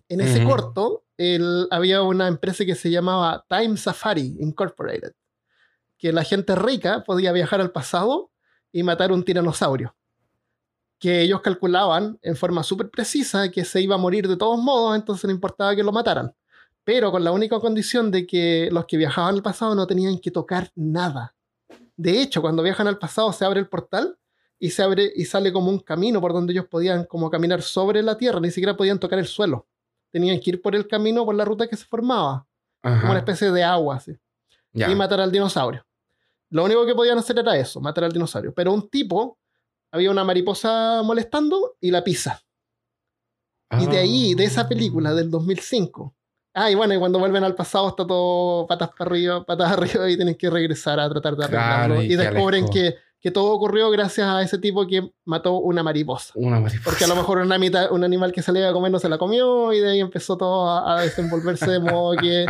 [0.09, 0.49] En ese Ujú.
[0.49, 5.13] corto el- había una empresa que se llamaba Time Safari Incorporated,
[5.99, 8.31] que la gente rica podía viajar al pasado
[8.73, 9.95] y matar un tiranosaurio.
[10.99, 14.97] Que ellos calculaban en forma súper precisa que se iba a morir de todos modos,
[14.97, 16.35] entonces no importaba que lo mataran.
[16.85, 20.31] Pero con la única condición de que los que viajaban al pasado no tenían que
[20.31, 21.35] tocar nada.
[21.97, 24.19] De hecho, cuando viajan al pasado se abre el portal
[24.59, 28.03] y se abre y sale como un camino por donde ellos podían como caminar sobre
[28.03, 29.67] la tierra, ni siquiera podían tocar el suelo.
[30.11, 32.47] Tenían que ir por el camino, por la ruta que se formaba,
[32.83, 34.19] como una especie de agua, así
[34.87, 35.85] y matar al dinosaurio.
[36.51, 38.55] Lo único que podían hacer era eso, matar al dinosaurio.
[38.55, 39.39] Pero un tipo,
[39.93, 42.41] había una mariposa molestando y la pisa.
[43.79, 46.15] Y de ahí, de esa película del 2005.
[46.55, 50.11] Ah, y bueno, y cuando vuelven al pasado está todo patas para arriba, patas arriba
[50.11, 51.95] y tienen que regresar a tratar de arreglarlo.
[51.97, 55.83] Claro, y y descubren que que todo ocurrió gracias a ese tipo que mató una
[55.83, 56.33] mariposa.
[56.37, 56.85] Una mariposa.
[56.85, 58.99] Porque a lo mejor una mitad- un animal que se le iba a comer no
[59.01, 62.47] se la comió y de ahí empezó todo a, a desenvolverse de modo que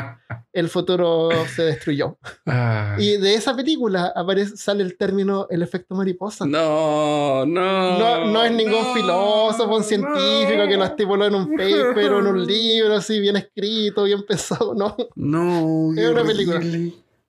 [0.53, 2.19] el futuro se destruyó.
[2.47, 2.97] Ah.
[2.99, 6.45] Y de esa película aparece, sale el término el efecto mariposa.
[6.47, 7.99] No, no.
[7.99, 10.69] No, no es ningún no, filósofo, un científico no.
[10.69, 14.75] que lo estipuló en un paper o en un libro así bien escrito, bien pensado,
[14.75, 14.95] no.
[15.15, 16.61] No, Es una película.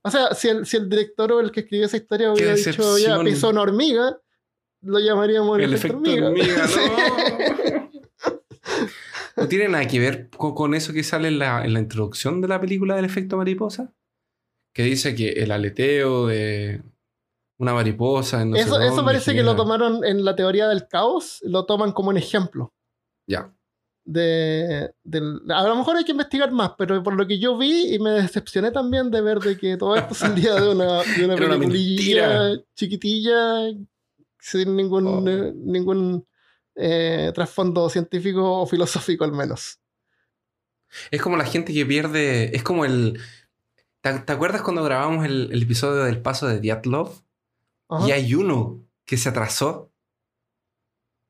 [0.04, 2.98] O sea, si el, si el director o el que escribió esa historia hubiera dicho
[2.98, 4.18] ya pisó una hormiga,
[4.82, 6.68] lo llamaríamos el, El efecto, efecto hormiga.
[6.68, 7.90] no.
[9.36, 12.42] ¿No tiene nada que ver con, con eso que sale en la, en la introducción
[12.42, 13.94] de la película del efecto mariposa?
[14.74, 16.82] Que dice que el aleteo de
[17.58, 21.40] una mariposa en no eso, eso parece que lo tomaron en la teoría del caos,
[21.44, 22.74] lo toman como un ejemplo.
[23.28, 23.54] Ya.
[24.12, 27.94] De, del- a lo mejor hay que investigar más, pero por lo que yo vi
[27.94, 32.64] y me decepcioné también de ver de que todo esto salía de una, de una
[32.74, 33.68] chiquitilla
[34.40, 35.30] sin ningún, Oh.
[35.30, 36.26] eh, ningún
[36.74, 39.80] eh, trasfondo científico o filosófico al menos.
[41.12, 42.56] Es como la gente que pierde.
[42.56, 43.20] Es como el.
[44.02, 47.12] ¿Te, te acuerdas cuando grabamos el, el episodio del paso de Diatlov?
[47.90, 48.08] Ajá.
[48.08, 49.92] Y hay uno que se atrasó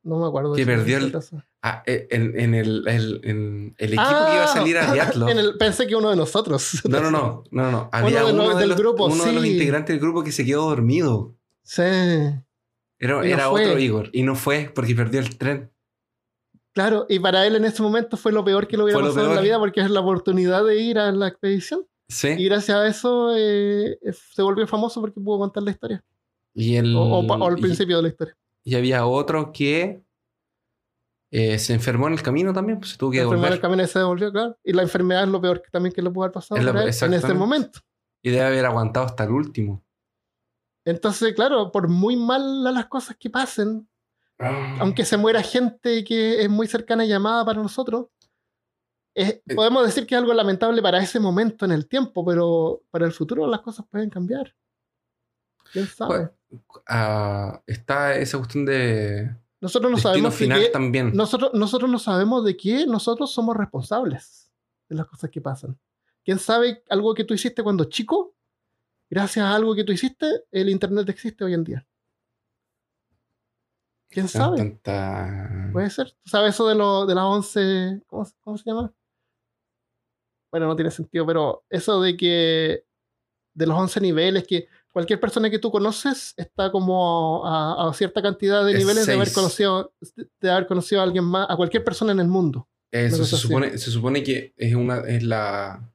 [0.04, 0.54] No me acuerdo.
[0.56, 1.44] que de perdió el- caso.
[1.62, 5.12] Ah, eh, en, en el, el- en el equipo que iba a salir a Ah,
[5.32, 6.82] en el- pensé que uno de nosotros.
[6.88, 7.90] No, no, no, no, no.
[7.92, 9.52] Había de uno, de del los, grupo, uno de los sí.
[9.54, 11.36] integrantes del grupo que se quedó dormido.
[11.64, 11.82] Sí.
[11.82, 12.44] Era,
[13.00, 13.66] Y no era fue.
[13.66, 14.10] otro Igor.
[14.14, 15.72] Y no fue porque perdió el tren.
[16.74, 19.30] Claro, y para él en ese momento fue lo peor que le hubiera lo pasado
[19.30, 21.82] en la vida porque es la oportunidad de ir a la expedición.
[22.08, 22.46] Y Sí.
[22.46, 23.98] gracias a eso eh,
[24.34, 26.04] se volvió famoso porque pudo contar la historia.
[26.54, 28.36] Y, el, O, o pa- o al y- principio de la historia.
[28.64, 30.02] y había otro que
[31.32, 32.80] eh, se enfermó en el camino también.
[32.80, 33.62] Pues se tuvo que La enfermedad devolver.
[33.62, 34.58] del camino se devolvió, claro.
[34.64, 37.14] Y la enfermedad es lo peor que también que le pudo haber pasado Es en
[37.14, 37.80] ese momento.
[38.22, 39.84] Y debe haber aguantado hasta el último.
[40.86, 43.88] Entonces, claro, por muy mal las cosas que pasen,
[44.80, 48.08] aunque se muera gente que es muy cercana y llamada para nosotros,
[49.14, 49.56] es- Eh.
[49.56, 53.12] podemos decir que es algo lamentable para ese momento en el tiempo, pero para el
[53.12, 54.56] futuro las cosas pueden cambiar.
[55.72, 56.32] ¿Quién sabe?
[56.88, 61.12] Ah, está esa cuestión de nosotros no destino sabemos de final qué- también.
[61.16, 64.52] nosotros, nosotros no sabemos de qué nosotros somos responsables
[64.88, 65.78] de las cosas que pasan.
[66.24, 68.36] ¿Quién sabe algo que tú hiciste cuando chico?
[69.10, 71.86] Gracias a algo que tú hiciste, el Internet existe hoy en día.
[74.10, 74.58] ¿Quién sabe?
[75.72, 76.12] Puede ser.
[76.12, 78.02] ¿Tú sabes eso de, lo, de las 11...
[78.08, 78.92] ¿cómo, se- cómo se llama?
[80.52, 82.86] Bueno, no tiene sentido, pero eso de que...
[83.54, 88.22] De los 11 niveles, que cualquier persona que tú conoces está como a, a cierta
[88.22, 89.94] cantidad de Es niveles de haber, conocido,
[90.42, 92.68] de haber conocido a alguien más, a cualquier persona en el mundo.
[92.92, 95.88] Eso se supone, se supone que es una es la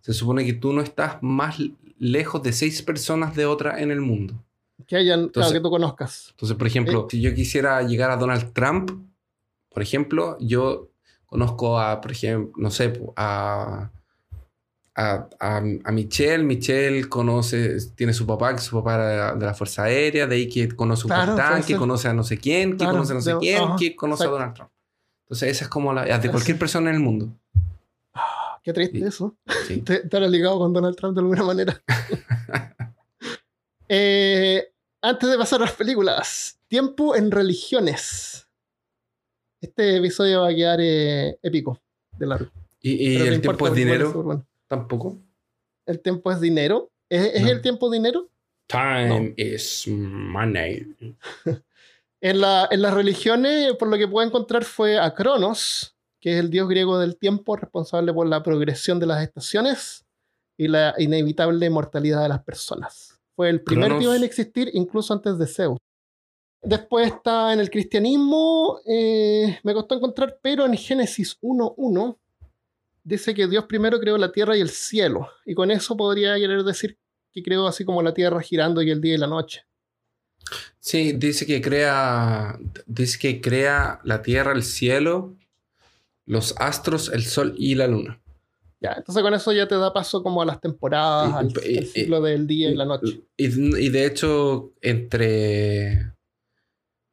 [0.00, 1.56] se supone que tú no estás más
[1.98, 4.42] lejos de seis personas de otra en el mundo.
[4.86, 6.28] Que hayan, claro, Entonces- que tú conozcas.
[6.30, 7.06] Entonces, por ejemplo, Eh.
[7.10, 8.90] si yo quisiera llegar a Donald Trump,
[9.68, 10.88] por ejemplo, yo
[11.26, 13.90] conozco a, por ejemplo, no sé, a,
[15.00, 16.42] a, a, a Michelle.
[16.44, 20.48] Michelle conoce, tiene su papá, que su papá era de la, Fuerza Aérea, de ahí
[20.48, 23.14] que conoce un Claro, capitán, que conoce a no sé quién, que Claro, conoce a
[23.14, 24.36] no sé de- quién, que conoce exacto.
[24.36, 24.70] a Donald Trump.
[25.24, 27.30] Entonces, esa es como la de cualquier persona en el mundo.
[28.64, 29.04] Qué triste Sí.
[29.04, 29.36] eso.
[29.66, 29.76] Sí.
[29.84, 31.80] Te- Estar ligado con Donald Trump de alguna manera.
[33.88, 38.46] Eh, antes de pasar a las películas, tiempo en religiones.
[39.60, 41.80] Este episodio va a quedar eh, épico,
[42.18, 42.50] de largo.
[42.80, 44.46] Y, y el tiempo es dinero, bueno.
[44.68, 45.18] Tampoco.
[45.86, 46.90] El tiempo es dinero.
[47.08, 47.48] ¿Es, es No.
[47.50, 48.28] el tiempo dinero?
[48.68, 50.94] Time is money.
[52.20, 56.40] En, la- en las religiones, por lo que puedo encontrar, fue a Cronos, que es
[56.40, 60.04] el dios griego del tiempo, responsable por la progresión de las estaciones
[60.58, 63.20] y la inevitable mortalidad de las personas.
[63.36, 64.00] Fue el primer Cronos.
[64.02, 65.78] dios en existir, incluso antes de Zeus.
[66.60, 72.18] Después está en el cristianismo, eh, me costó encontrar, pero en Génesis 1.1
[73.08, 75.28] dice que Dios primero creó la tierra y el cielo.
[75.46, 76.98] Y con eso podría querer decir
[77.32, 79.64] que creó así como la tierra girando y el día y la noche.
[80.78, 82.58] Sí, dice que crea.
[82.86, 85.36] Dice que crea la tierra, el cielo,
[86.26, 88.20] los astros, el sol y la luna.
[88.80, 92.20] Ya, entonces con eso ya te da paso como a las temporadas, Y- al, ciclo
[92.20, 93.22] del día y la noche.
[93.36, 96.12] Y, y de hecho, entre.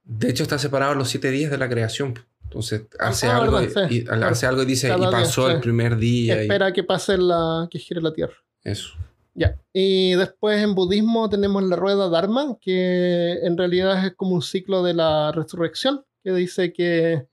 [0.04, 2.20] De hecho, está separado los siete días de la creación.
[2.56, 4.28] Entonces, hace ah, algo verdad, sí, y, claro.
[4.28, 5.54] hace algo y dice, Cada y día, pasó sí.
[5.56, 6.38] el primer día.
[6.38, 8.36] y Espera que pase la que gire la tierra.
[8.64, 8.94] eso.
[9.34, 9.60] Ya.
[9.74, 14.82] Y después en budismo tenemos la rueda Dharma, que en realidad es como un ciclo
[14.82, 17.28] de la resurrección, que dice que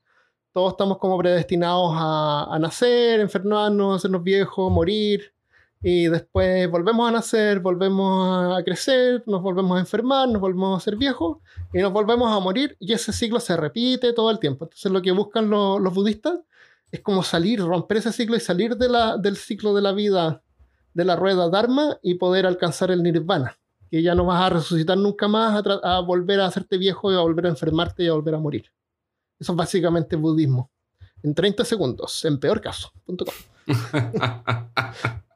[0.52, 5.31] todos estamos como predestinados a, a nacer, enfermarnos, hacernos viejos, morir,
[5.82, 10.84] Y después volvemos a nacer, volvemos a crecer, nos volvemos a enfermar, nos volvemos a
[10.84, 11.38] ser viejos
[11.72, 14.64] y nos volvemos a morir y ese ciclo se repite todo el tiempo.
[14.66, 16.38] Entonces lo que buscan lo- los budistas
[16.92, 20.42] es como salir, romper ese ciclo y salir de la, del ciclo de la vida,
[20.94, 23.58] de la rueda Dharma y poder alcanzar el nirvana.
[23.90, 27.16] Que ya no vas a resucitar nunca más, a, a volver a hacerte viejo y
[27.16, 28.66] a volver a enfermarte y a volver a morir.
[29.38, 30.70] Eso es básicamente budismo.
[31.24, 32.92] En 30 segundos, en peor caso.
[33.04, 33.34] punto com.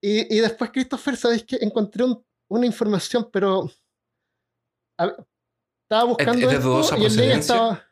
[0.00, 3.70] Y, y después, Christopher, ¿sabéis que encontré un- una información, pero
[4.96, 5.16] a ver,
[5.82, 7.84] estaba buscando es de esto dudosa y el link estaba...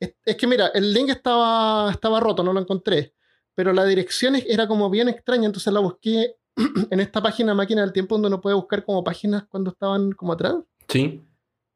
[0.00, 3.14] Es, es que mira, el link estaba, estaba roto, no lo encontré,
[3.54, 6.36] pero la dirección era como bien extraña, entonces la busqué
[6.90, 10.32] en esta página Máquina del Tiempo donde uno puede buscar como páginas cuando estaban como
[10.32, 10.56] atrás.
[10.88, 11.24] sí.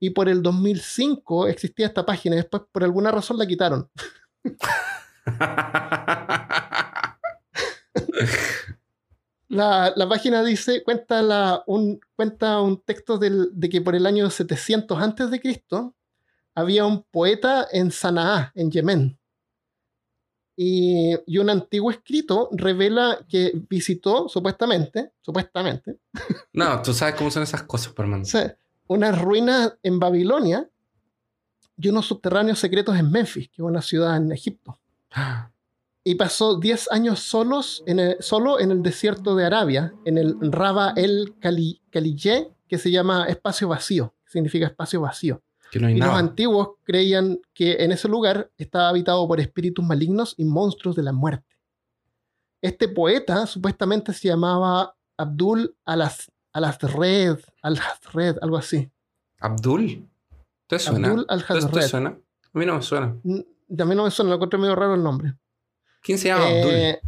[0.01, 3.91] Y por el 2005 existía esta página y después por alguna razón la quitaron.
[9.49, 14.05] La, la página dice, cuenta, la, un, cuenta un texto del- de que por el
[14.05, 15.95] año 700 antes de Cristo
[16.55, 19.19] había un poeta en Sanaa, en Yemen.
[20.61, 25.99] Y, y un antiguo escrito revela que visitó, supuestamente, supuestamente,
[26.53, 28.25] no, tú sabes cómo son esas cosas, hermano.
[28.89, 30.69] unas ruinas en Babilonia
[31.77, 34.81] y unos subterráneos secretos en Memphis, que es una ciudad en Egipto.
[36.11, 40.37] Y pasó 10 años solos en el- solo en el desierto de Arabia, en el
[40.53, 45.43] Raba el Kali- Khalilye, que se llama espacio vacío, que significa espacio vacío.
[45.71, 46.19] Que no hay Y los nada.
[46.19, 51.13] antiguos creían que en ese lugar estaba habitado por espíritus malignos y monstruos de la
[51.13, 51.57] muerte.
[52.63, 58.91] Este poeta supuestamente se llamaba Abdul Alas- Al-Azred, Al-Hazred, algo así.
[59.41, 60.09] ¿Abdul?
[60.67, 61.09] ¿Te suena?
[61.09, 61.83] Abdul ¿Te, te Al-Hazred.
[61.89, 62.09] suena?
[62.09, 63.07] A mí no me suena.
[63.07, 65.35] A mí no me suena, lo encuentro medio raro el nombre.
[66.09, 66.71] ¿Quién se llama Abdul?
[66.73, 67.01] Eh,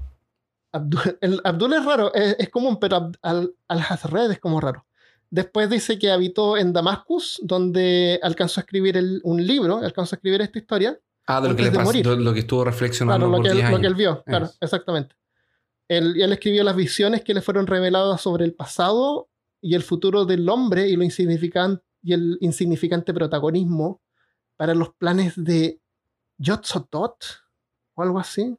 [0.72, 4.84] Abdul, el Abdul es raro, es, es común, pero Ab- al, Al-Hazred es como raro.
[5.30, 10.18] Después dice que habitó en Damascus, donde alcanzó a escribir el- un libro, alcanzó a
[10.18, 11.00] escribir esta historia.
[11.26, 12.06] Ah, de lo que le pasó, morir.
[12.06, 13.98] lo, que estuvo reflexionando Claro, lo por que, él, 10 lo que él años.
[13.98, 14.56] vio, claro, Eso.
[14.60, 15.16] exactamente.
[15.88, 19.30] Él, él escribió las visiones que le fueron reveladas sobre el pasado
[19.62, 24.02] y el futuro del hombre y, lo insignificante, y el insignificante protagonismo
[24.56, 25.80] para los planes de
[26.38, 27.16] Yotzotot
[27.94, 28.56] o algo así.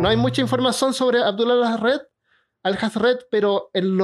[0.00, 2.00] No hay mucha información sobre Abdullah al-Hazred,
[2.64, 3.98] al-Hazred, pero en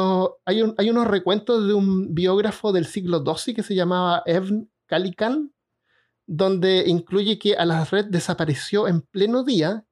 [0.44, 4.70] hay, un- hay unos recuentos de un biógrafo del siglo XII que se llamaba Ebn
[4.86, 5.52] Kalikan,
[6.26, 9.84] donde incluye que al-Hazred desapareció en pleno día,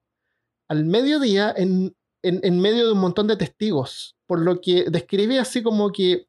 [0.68, 5.38] al mediodía, en, en, en medio de un montón de testigos, por lo que describe
[5.38, 6.28] así como que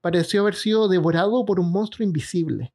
[0.00, 2.74] pareció haber sido devorado por un monstruo invisible,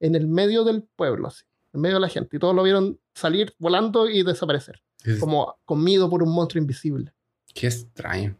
[0.00, 2.98] en el medio del pueblo, así, en medio de la gente, y todos lo vieron
[3.14, 7.12] salir volando y desaparecer Es- como comido por un monstruo invisible.
[7.54, 8.36] Qué extraño.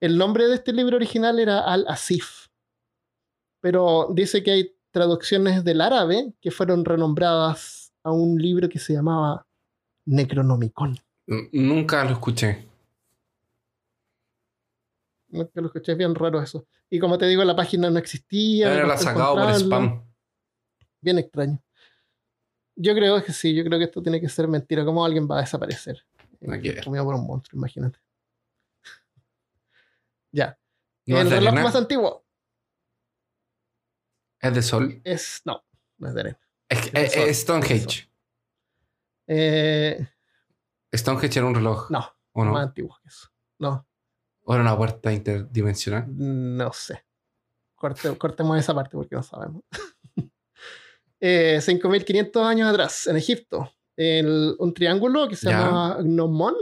[0.00, 2.48] El nombre de este libro original era Al-Asif,
[3.60, 8.92] pero dice que hay traducciones del árabe que fueron renombradas a un libro que se
[8.92, 9.46] llamaba
[10.04, 10.98] Necronomicon.
[11.26, 12.68] Nunca lo escuché.
[15.32, 16.66] Que lo escuché es bien raro eso.
[16.90, 18.68] Y como te digo, la página no existía.
[18.68, 20.04] Me la sacado por spam.
[21.00, 21.60] Bien extraño.
[22.76, 24.84] Yo creo que sí, yo creo que esto tiene que ser mentira.
[24.84, 26.04] ¿Cómo alguien va a desaparecer?
[26.40, 26.84] Ver.
[26.84, 27.98] Comido por un monstruo, imagínate.
[30.32, 30.58] ya.
[31.06, 32.24] No el reloj más antiguo
[34.40, 35.00] es de sol.
[35.04, 35.40] es.
[35.44, 35.64] No,
[35.98, 36.40] no es de arena.
[36.68, 38.10] Es, que- Es de es- sol, es Stonehenge.
[39.26, 40.06] Eh,
[40.94, 41.90] Stonehenge era un reloj.
[41.90, 42.52] no, ¿O no?
[42.52, 43.28] más antiguo que eso.
[43.58, 43.86] No,
[44.42, 46.04] ¿O era una puerta interdimensional?
[46.08, 47.04] no sé.
[47.74, 49.62] Corte- cortemos esa parte porque no sabemos.
[51.26, 56.54] eh, 5.500 años atrás, en Egipto, el- un triángulo que se llama Gnomon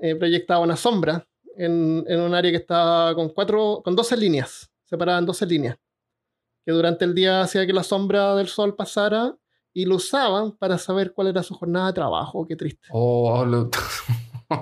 [0.00, 4.70] eh, proyectaba una sombra en, en un área que estaba con, cuatro, con 12 líneas,
[4.84, 5.76] separada en 12 líneas,
[6.64, 9.34] que durante el día hacía que la sombra del sol pasara
[9.72, 12.46] y lo usaban para saber cuál era su jornada de trabajo.
[12.46, 12.88] Qué triste.
[12.90, 13.70] Oh, lo...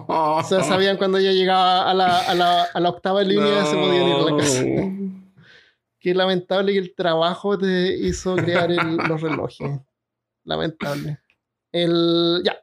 [0.07, 3.77] O sea, sabían cuando ya llegaba a la, a la- a la octava línea se
[3.77, 4.63] podían ir a la casa.
[6.03, 9.81] Qué lamentable que el trabajo te hizo crear el- los relojes.
[10.45, 11.21] Lamentable.
[11.71, 12.61] El, ya,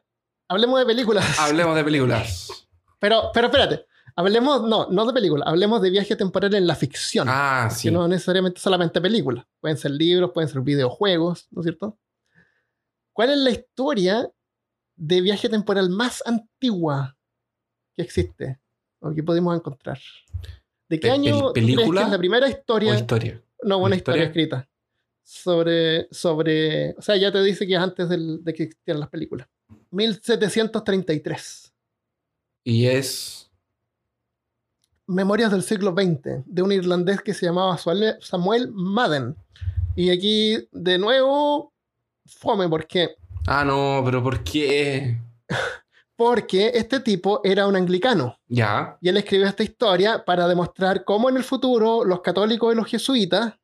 [0.48, 1.38] hablemos de películas.
[1.40, 2.68] Hablemos de películas.
[2.98, 7.26] Pero, pero espérate, hablemos, no, no de películas, hablemos de viaje temporal en la ficción.
[7.30, 7.90] Ah, Que sí.
[7.90, 9.46] no necesariamente solamente películas.
[9.58, 11.98] Pueden ser libros, pueden ser videojuegos, ¿no es cierto?
[13.14, 14.30] ¿Cuál es la historia
[14.96, 17.16] de viaje temporal más antigua
[17.96, 18.60] que existe?
[19.00, 19.98] O que pudimos encontrar.
[20.90, 22.94] ¿De qué Pe- año que película es la primera O historia?
[22.94, 23.42] historia.
[23.62, 24.26] no, una ¿Una historia historia?
[24.26, 24.68] escrita.
[25.22, 26.90] Sobre, sobre.
[26.98, 29.46] O sea, ya te dice que es antes del- de que existieran las películas.
[29.92, 31.72] 1733.
[32.64, 33.50] Y es.
[35.06, 39.34] Memorias del siglo XX, de un irlandés que se llamaba Samuel Madden.
[39.96, 41.72] Y aquí, de nuevo,
[42.26, 43.10] fome, ¿por qué?
[43.46, 45.18] Ah, no, pero ¿por qué?
[46.20, 48.36] Porque este tipo era un anglicano.
[48.46, 48.98] Ya.
[49.00, 52.86] Y él escribió esta historia para demostrar cómo en el futuro los católicos y los
[52.86, 53.54] jesuitas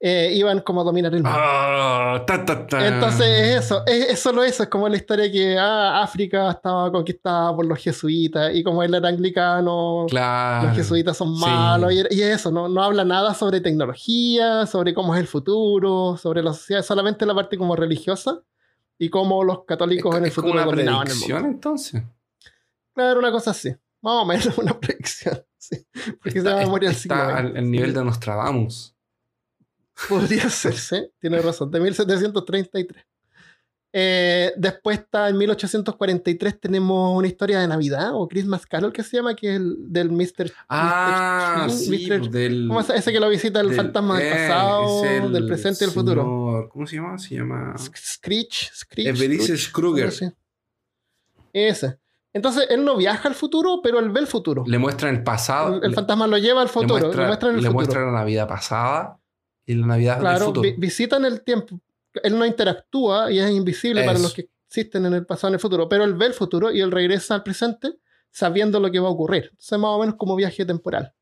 [0.00, 1.38] eh, iban como a dominar el mundo.
[1.38, 2.88] Ah, ta, ta, ta.
[2.88, 6.90] Entonces es eso, es, es solo eso, es como la historia que ah, África estaba
[6.90, 10.68] conquistada por los jesuitas y como él era anglicano, Claro.
[10.68, 11.44] los jesuitas son sí.
[11.44, 16.16] malos y, y eso, no, no habla nada sobre tecnología, sobre cómo es el futuro,
[16.16, 18.40] sobre la sociedad, solamente la parte como religiosa
[18.98, 21.26] y cómo los católicos Es, en el es como futuro una dominaban el mundo.
[21.26, 22.02] predicción, entonces.
[22.94, 23.70] Claro, una cosa así,
[24.02, 25.76] más o menos una predicción, sí,
[26.22, 28.94] porque se Está, llama es- Memoria del está al, al nivel de Nostradamus.
[30.08, 33.04] Podría ser, sí, tiene razón, de 1733.
[33.94, 39.18] Eh, después está en 1843 tenemos una historia de Navidad o Christmas Carol que se
[39.18, 40.50] llama, que es el del Mr.
[40.68, 41.70] Ah, Mr.
[41.70, 42.18] sí, Mr.
[42.20, 42.68] pues, del.
[42.68, 45.84] ¿Cómo es ese que lo visita el del- fantasma del eh, pasado, el del presente
[45.84, 46.68] y del futuro?
[46.72, 47.18] ¿Cómo se llama?
[47.18, 47.74] Se llama.
[47.76, 49.08] Screech, Screech.
[49.08, 50.34] Ebenezer Scrooge, Kruger.
[51.52, 51.98] Ese.
[52.32, 54.64] Entonces él no viaja al futuro, pero él ve el futuro.
[54.66, 55.76] Le muestran el pasado.
[55.76, 57.72] el, el le- fantasma lo lleva al futuro, le futuro.
[57.72, 59.18] muestra la Navidad pasada
[59.66, 60.62] y la Navidad del Claro, futuro.
[60.62, 61.78] vi- visitan el tiempo.
[62.22, 65.54] Él no interactúa y es invisible para los que existen en el pasado y en
[65.54, 67.98] el futuro, pero él ve el futuro y él regresa al presente
[68.30, 69.44] sabiendo lo que va a ocurrir.
[69.50, 71.14] Entonces, más o menos como viaje temporal.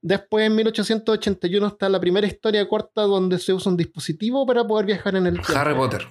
[0.00, 4.84] Después, en 1881, está la primera historia corta donde se usa un dispositivo para poder
[4.86, 5.52] viajar en el tiempo.
[5.56, 6.06] Harry Potter.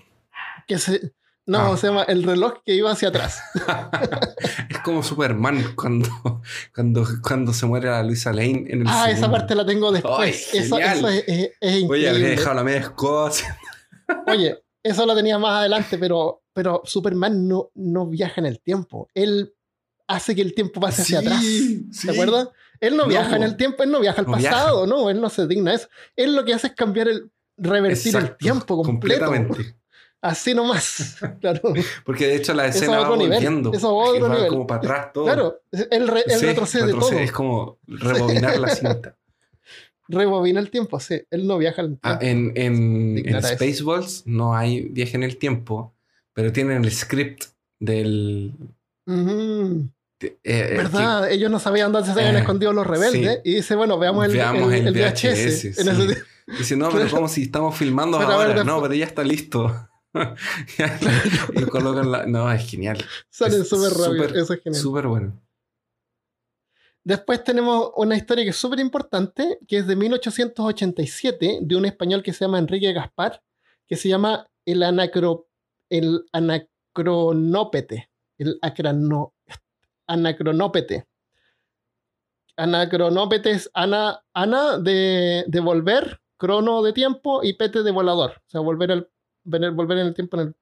[0.65, 1.13] Que se,
[1.45, 1.77] no, Ah.
[1.77, 3.41] se llama el reloj que iba hacia atrás.
[4.69, 6.09] es como Superman cuando,
[6.73, 10.49] cuando, cuando se muere la Luisa Lane en el ah, esa parte la tengo después.
[10.53, 12.29] Ay, eso eso es, es- es Oye, habría increíble.
[12.29, 13.57] dejado la media escocia.
[14.27, 19.07] Oye, eso lo tenía más adelante, pero, pero Superman no, no viaja en el tiempo.
[19.13, 19.53] Él
[20.07, 21.41] hace que el tiempo pase hacia Sí, atrás.
[21.41, 21.89] sí.
[22.05, 22.49] ¿Te acuerdas?
[22.79, 25.21] Él no, No, viaja en el tiempo, él no viaja al No pasado, no, él
[25.21, 25.87] no se digna eso.
[26.17, 29.25] Él lo que hace es cambiar el, revertir el tiempo completo.
[29.25, 29.77] Completamente.
[30.23, 31.17] Así nomás.
[31.41, 31.61] Claro.
[32.05, 33.73] Porque de hecho la escena va volviendo.
[33.73, 34.47] eso a otro va nivel.
[34.49, 35.25] como para atrás todo.
[35.25, 37.23] Claro, él, re- él Sí, retrocede retrocede, todo.
[37.25, 39.15] Es como rebobinar la cinta.
[40.07, 41.21] Rebobina el tiempo, sí.
[41.31, 42.53] Él no viaja al Ah, tiempo.
[42.57, 43.43] en en, en.
[43.43, 45.93] Spaceballs no hay viaje en el tiempo,
[46.33, 47.43] pero tienen el script
[47.79, 48.53] del...
[49.05, 51.29] De- eh, ¿Verdad?
[51.31, 53.39] Ellos no sabían dónde se habían Eh, escondido los rebeldes.
[53.43, 53.49] sí.
[53.51, 55.23] Y dice, bueno, veamos el, Veamos el- el el VHS.
[55.23, 56.23] VHS, en ese
[56.59, 58.63] dice, no, pero como si estamos filmando ver, ahora.
[58.63, 59.89] No, pero ya está listo.
[61.53, 62.25] y colocan la...
[62.25, 63.03] No, es genial.
[63.29, 64.41] Salen súper rápido.
[64.41, 64.81] Eso es genial.
[64.81, 65.41] Súper bueno.
[67.05, 72.23] Después tenemos una historia que es súper importante, que es de 1887, de un español
[72.23, 73.41] que se llama Enrique Gaspar,
[73.85, 75.47] que se llama el, anacro,
[75.89, 78.09] el anacronópete.
[78.37, 79.33] El acrano,
[80.07, 81.05] anacronópete.
[82.55, 88.31] Anacronópete es ana, ana de, de volver, crono de tiempo y pete de volador.
[88.31, 89.09] O sea, volver, al,
[89.43, 90.55] venir- volver en el tiempo, en el,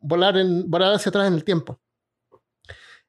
[0.00, 1.80] volar, en, volar hacia atrás en el tiempo.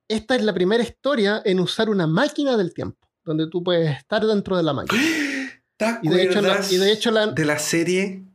[0.07, 4.26] Esta es la primera historia en usar una máquina del tiempo, donde tú puedes estar
[4.26, 5.01] dentro de la máquina.
[5.78, 8.26] ¿Te Y de hecho, la, y de, hecho la, de la serie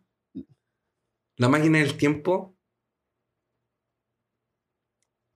[1.37, 2.55] La máquina del tiempo?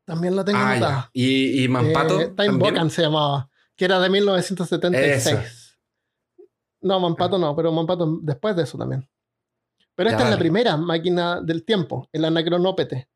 [0.05, 1.03] también la tengo Ah, anotada.
[1.05, 1.11] ya.
[1.13, 2.21] ¿Y, y Mampato?
[2.21, 2.59] Eh, Time?
[2.59, 5.39] Bocan se llamaba, que era de 1976.
[5.39, 5.77] Eso.
[6.81, 9.09] No, Mampato no, pero Mampato después de eso también.
[9.95, 10.41] Pero esta Ya, es la dale.
[10.41, 13.09] primera máquina del tiempo, el anacronópete.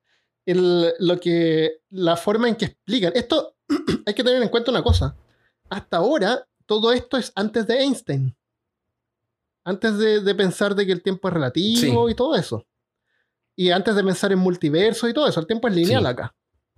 [0.45, 3.13] El, lo que, la forma en que explican.
[3.15, 3.57] Esto
[4.07, 5.17] hay que tener en cuenta una cosa.
[5.71, 8.37] Hasta ahora, todo esto es antes de Einstein.
[9.65, 12.13] Antes de, de pensar de que el tiempo es relativo Sí.
[12.13, 12.65] y todo eso.
[13.57, 15.41] Y antes de pensar en multiverso y todo eso.
[15.41, 16.09] El tiempo es lineal Sí.
[16.09, 16.35] acá.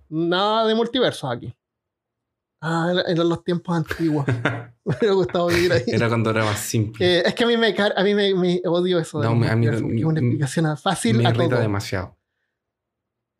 [0.07, 1.53] Nada de multiversos aquí.
[2.61, 4.25] Ah, era- eran los tiempos antiguos.
[4.85, 5.83] Me hubiera gustado vivir ahí.
[5.87, 7.05] Era cuando era más simple.
[7.19, 9.21] Eh, es que a mí me, a mí me, me odio eso.
[9.21, 11.47] No, a mí es una me- explicación fácil Me a todo.
[11.59, 12.17] demasiado.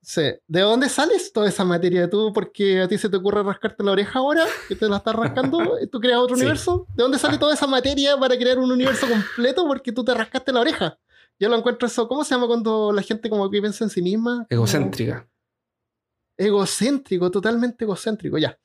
[0.02, 0.22] Sí.
[0.48, 2.10] ¿De dónde sales toda esa materia?
[2.10, 4.46] ¿Tú porque a ti se te ocurre rascarte la oreja ahora?
[4.68, 5.78] ¿Que te la estás rascando?
[5.82, 6.42] ¿Y ¿Tú creas otro Sí.
[6.44, 6.88] universo?
[6.96, 7.40] ¿De dónde sale Ah.
[7.40, 10.98] toda esa materia para crear un universo completo porque tú te rascaste la oreja?
[11.40, 12.08] Yo lo encuentro eso.
[12.08, 14.46] ¿Cómo se llama cuando la gente como que piensa en sí misma?
[14.50, 15.28] Egocéntrica.
[16.38, 18.58] egocéntrico, totalmente egocéntrico, ya.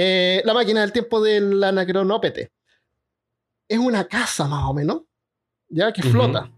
[0.00, 2.52] Eh, la máquina del tiempo del anacronópete.
[3.66, 5.02] Es una casa más o menos,
[5.68, 6.50] ya que flota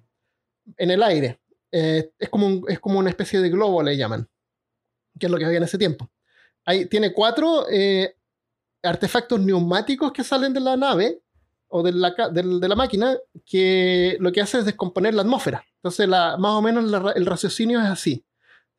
[0.76, 1.40] en el aire.
[1.72, 4.28] Eh, es, como un- es como una especie de globo, le llaman,
[5.18, 6.10] que es lo que había en ese tiempo.
[6.66, 8.14] Ahí tiene cuatro eh,
[8.82, 11.22] artefactos neumáticos que salen de la nave
[11.68, 13.16] o de la, de la máquina
[13.46, 15.64] que lo que hace es descomponer la atmósfera.
[15.76, 18.22] Entonces, la, más o menos la el raciocinio es así.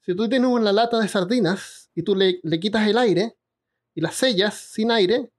[0.01, 3.35] Si tú tienes una lata de sardinas y tú le, le quitas el aire,
[3.95, 5.31] y las sellas sin aire,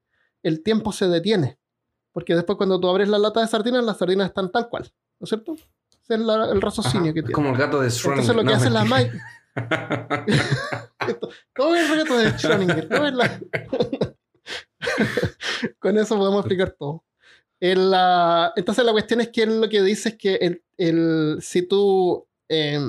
[0.42, 1.58] el tiempo se detiene.
[2.12, 4.84] Porque después cuando tú abres la lata de sardinas, las sardinas están tal cual,
[5.18, 5.54] ¿no es cierto?
[6.02, 7.32] Ese es la- el raciocinio Ajá, que es tiene.
[7.34, 8.10] como el gato de Schrödinger.
[8.10, 9.26] Entonces lo que No, hace la máquina...
[11.56, 12.88] ¿Cómo es el reto de Schrödinger?
[12.88, 13.40] ¿Cómo es la-
[15.78, 17.04] Con eso podemos explicar todo.
[17.60, 21.38] En la- Entonces la cuestión es que él lo que dice es que el, el-
[21.40, 22.80] si tú eh,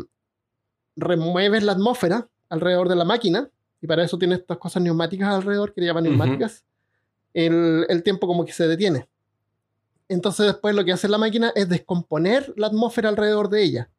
[0.95, 3.49] remueves la atmósfera alrededor de la máquina,
[3.83, 6.63] y para eso tiene estas cosas neumáticas alrededor que le llaman neumáticas,
[7.33, 9.07] el, el tiempo como que se detiene.
[10.07, 13.89] Entonces después lo que hace la máquina es descomponer la atmósfera alrededor de ella.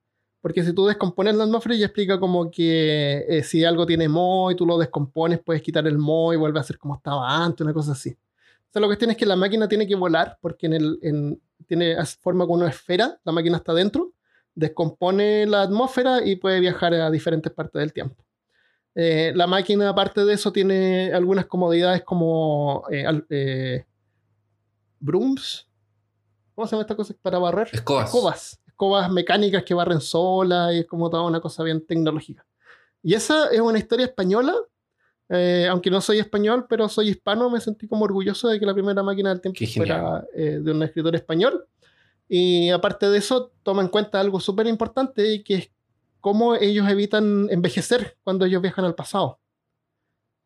[0.40, 4.50] Porque si tú descompones la atmósfera, ella explica como que eh, si algo tiene moho
[4.50, 7.62] y tú lo descompones, puedes quitar el moho y vuelve a ser como estaba antes,
[7.62, 8.10] una cosa así.
[8.10, 10.98] O sea, lo que cuestión es que la máquina tiene que volar porque en el,
[11.02, 14.12] en- tiene forma como una esfera, la máquina está dentro,
[14.54, 18.22] descompone la atmósfera y puede viajar a diferentes partes del tiempo.
[18.94, 23.84] Eh, la máquina, aparte de eso, tiene algunas comodidades como eh, eh,
[25.00, 25.68] brooms.
[26.54, 27.68] ¿Cómo se llama esta cosa para barrer?
[27.72, 28.06] Escobas.
[28.06, 32.46] escobas, escobas mecánicas que barren sola y es como toda una cosa bien tecnológica.
[33.02, 34.54] Y esa es una historia española,
[35.28, 38.72] eh, aunque no soy español, pero soy hispano, me sentí como orgulloso de que la
[38.72, 41.66] primera máquina del tiempo fuera eh, de un escritor español.
[42.28, 45.70] Y aparte de eso, toma en cuenta algo súper importante y que es
[46.24, 49.40] cómo ellos evitan envejecer cuando ellos viajan al pasado.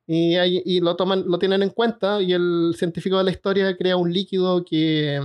[0.08, 4.12] Y, lo, toman, lo tienen en cuenta y el científico de la historia crea un
[4.12, 5.20] líquido que,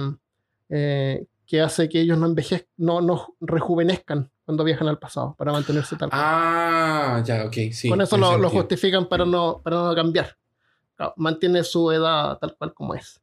[0.70, 5.52] eh, que hace que ellos no envejezcan, no, no rejuvenezcan cuando viajan al pasado para
[5.54, 6.22] mantenerse tal cual.
[6.24, 7.90] Ah, ya, ok, sí.
[7.90, 10.38] Con eso lo, justifican para no, para no cambiar.
[10.96, 13.20] Claro, mantiene su edad tal cual como es.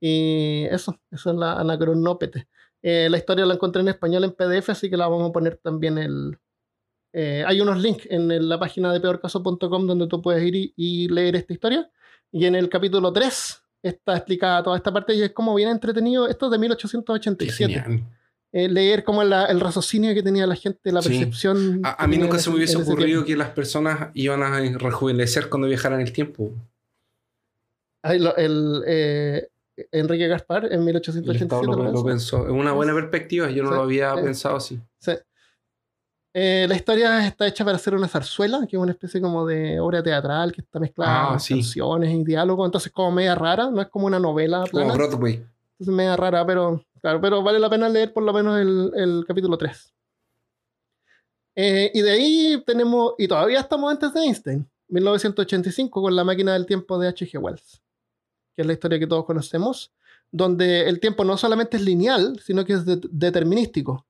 [0.00, 2.48] Y eso, eso es la anacronópete.
[2.80, 5.58] Eh, la historia la encontré en español en PDF, así que la vamos a poner
[5.58, 6.38] también el...
[7.12, 11.08] eh, hay unos links en la página de peorcaso.com donde tú puedes ir y, y
[11.08, 11.90] leer esta historia.
[12.30, 16.26] Y en el capítulo 3 está explicada toda esta parte y es como bien entretenido.
[16.28, 17.72] Esto es de Qué 1887.
[17.82, 18.04] genial.
[18.54, 21.08] Eh, leer como la- el raciocinio que tenía la gente, la Sí.
[21.10, 21.80] percepción.
[21.84, 25.48] A, a mí nunca se me ese- hubiese ocurrido que las personas iban a rejuvenecer
[25.48, 26.52] cuando viajaran el tiempo.
[28.02, 29.48] Ay, lo- el, eh,
[29.90, 32.44] Enrique Gaspar en El 1887 Estado lo, lo pensó.
[32.44, 33.50] Es una buena perspectiva.
[33.50, 34.78] Yo no Sí, lo había pensado así.
[34.98, 35.12] Sí.
[36.34, 39.78] Eh, la historia está hecha para hacer una zarzuela, que es una especie como de
[39.80, 41.54] obra teatral que está mezclada Ah, con sí.
[41.54, 45.34] canciones y diálogos, entonces como media rara, no es como una novela Como plana, Broadway.
[45.34, 49.24] entonces media rara, pero claro, pero vale la pena leer por lo menos el, el
[49.28, 49.92] capítulo 3.
[51.54, 56.54] Eh, y de ahí tenemos, y todavía estamos antes de Einstein, 1985, con la máquina
[56.54, 57.38] del tiempo de H.G.
[57.38, 57.82] Wells,
[58.56, 59.92] que es la historia que todos conocemos,
[60.30, 64.06] donde el tiempo no solamente es lineal, sino que es de- determinístico,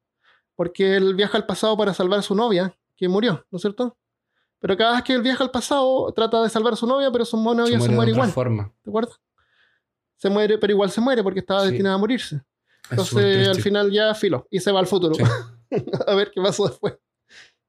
[0.57, 3.97] porque él viaja al pasado para salvar a su novia, que murió, ¿no es cierto?
[4.61, 7.25] Pero cada vez que él viaja al pasado, trata de salvar a su novia, pero
[7.25, 8.73] su novia se muere, de otra igual, forma.
[8.83, 9.21] ¿te acuerdas?
[10.17, 11.69] Se muere, pero igual se muere porque estaba Sí.
[11.69, 12.41] destinada a morirse.
[12.91, 15.15] Entonces, al final ya filo y se va al futuro.
[15.15, 15.23] Sí.
[16.07, 16.95] a ver qué pasó después.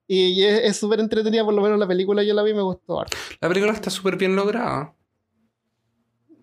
[0.08, 3.00] Y, es súper entretenida, por lo menos la película yo la vi y me gustó
[3.00, 3.18] harto.
[3.40, 4.94] La película está súper bien lograda.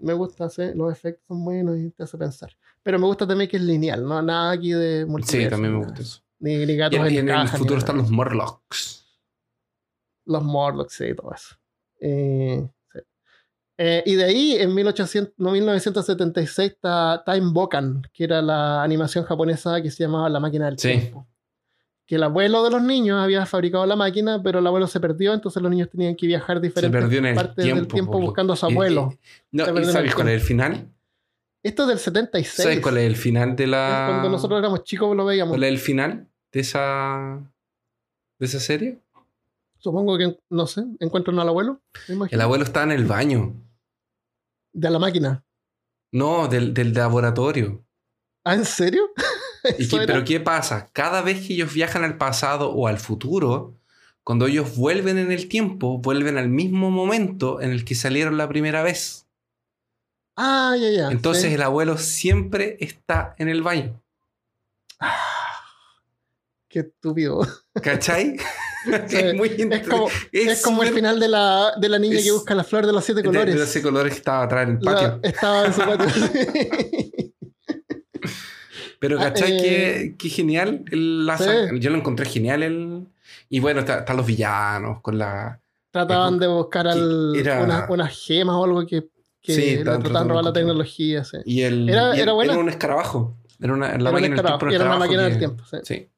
[0.00, 2.56] Me gusta, sí, los efectos son buenos y te hace pensar.
[2.82, 5.44] Pero me gusta también que es lineal, no nada aquí de multiverso.
[5.44, 6.22] Sí, también me gusta eso.
[6.40, 9.06] Ni, ni Y, gatos en- y en el caja, futuro están los Morlocks.
[10.26, 11.56] los Morlocks sí, y todo eso.
[12.00, 12.98] Eh, sí.
[13.78, 19.24] Eh, y de ahí, en 1800, no, 1976, está Time Bokan, que era la animación
[19.24, 20.88] japonesa que se llamaba La máquina del Sí.
[20.88, 21.26] tiempo.
[22.06, 25.32] Que el abuelo de los niños había fabricado la máquina, pero el abuelo se perdió,
[25.32, 27.00] entonces los niños tenían que viajar diferentes
[27.34, 29.10] partes del tiempo, tiempo po, buscando a su abuelo.
[29.12, 30.88] y- no, Se ¿y perdió en el ¿Sabes cuál es el final?
[31.62, 32.64] Esto es del 76.
[32.64, 34.06] ¿Sabes cuál es el final de la.
[34.08, 35.52] Cuando nosotros éramos chicos lo veíamos.
[35.52, 37.40] ¿Cuál es el final de esa.
[38.38, 38.98] de esa serie?
[39.78, 41.80] Supongo que, no sé, encuentran al abuelo.
[42.30, 43.54] El abuelo está en el baño.
[44.72, 45.42] De la máquina.
[46.12, 47.82] No, del, del laboratorio.
[48.44, 49.10] ¿Ah, en serio?
[49.78, 50.14] ¿Y ¿Eso qué- era?
[50.14, 50.88] pero ¿qué pasa?
[50.92, 53.74] Cada vez que ellos viajan al pasado o al futuro,
[54.22, 58.48] cuando ellos vuelven en el tiempo, vuelven al mismo momento en el que salieron la
[58.48, 59.26] primera vez.
[60.36, 61.10] Ah, ya, ya.
[61.10, 61.54] Entonces sí.
[61.54, 64.00] el abuelo siempre está en el baño.
[66.70, 67.46] Qué estúpido.
[67.82, 68.36] ¿Cachai?
[69.08, 72.24] Sí, es muy Es como, es como el final de la, de la niña es-
[72.24, 73.54] que busca la flor de los siete de- colores.
[73.54, 75.20] De, ese color que estaba atrás en el La- patio.
[75.22, 76.06] estaba en su patio.
[78.98, 79.52] Pero Ah, ¿cachai?
[79.52, 80.84] eh, qué, qué genial.
[80.90, 81.44] el- la sí.
[81.78, 82.62] Yo lo encontré genial.
[82.62, 83.06] El...
[83.50, 85.60] Y bueno, está- están los villanos con la...
[85.90, 89.08] Trataban de buscar al, Era- una- unas gemas o algo que,
[89.42, 91.24] que Sí, le trataban de robar la de tecnología.
[91.24, 91.36] Sí.
[91.44, 92.56] Y el, Era- y el- era buena.
[92.56, 93.36] un escarabajo.
[93.60, 94.68] Era una, la Era, un máquina del tiempo.
[94.70, 95.64] era una máquina del tiempo.
[95.82, 96.08] sí.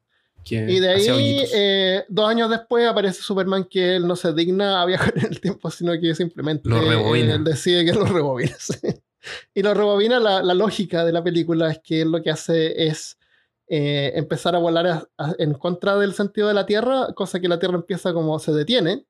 [0.43, 4.81] Que Y de ahí, eh, dos años después, aparece Superman que él no se digna
[4.81, 7.33] a viajar en el tiempo, sino que simplemente Lo rebobina.
[7.33, 8.55] eh, él decide que lo rebobina.
[8.59, 8.77] sí.
[9.53, 12.87] Y lo rebobina, la, la lógica de la película es que él lo que hace
[12.87, 13.17] es
[13.69, 17.47] eh, empezar a volar a- a- en contra del sentido de la Tierra, cosa que
[17.47, 19.05] la Tierra empieza como se detiene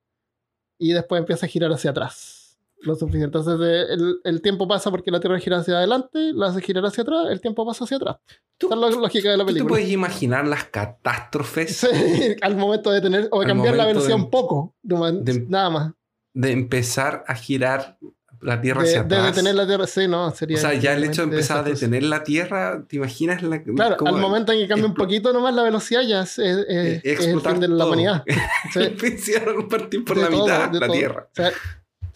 [0.77, 2.42] y después empieza a girar hacia atrás.
[2.83, 3.25] Lo suficiente.
[3.37, 7.03] Entonces el, el tiempo pasa porque la Tierra gira hacia adelante, la hace girar hacia
[7.03, 8.17] atrás, el tiempo pasa hacia atrás.
[8.57, 9.69] ¿Tú- Esa es la lógica de la ¿Tú película.
[9.69, 11.87] puedes imaginar las catástrofes Sí,
[12.41, 15.91] al momento de tener o de cambiar la velocidad de- un poco, de- nada más.
[16.33, 17.97] de empezar a girar
[18.41, 19.35] la Tierra De, hacia de atrás?
[19.35, 20.57] detener la Tierra, sí, no, sería.
[20.57, 23.95] o sea, ya el hecho de empezar a detener la Tierra, ¿te imaginas la, Claro,
[24.05, 27.27] al momento en que cambia un poquito nomás la velocidad, ya es, es- es- es
[27.27, 28.23] el fin de la humanidad.
[28.73, 30.95] Sí, Hicieron partir por de la todo, mitad de la todo.
[30.97, 31.27] Tierra.
[31.31, 31.51] O sea,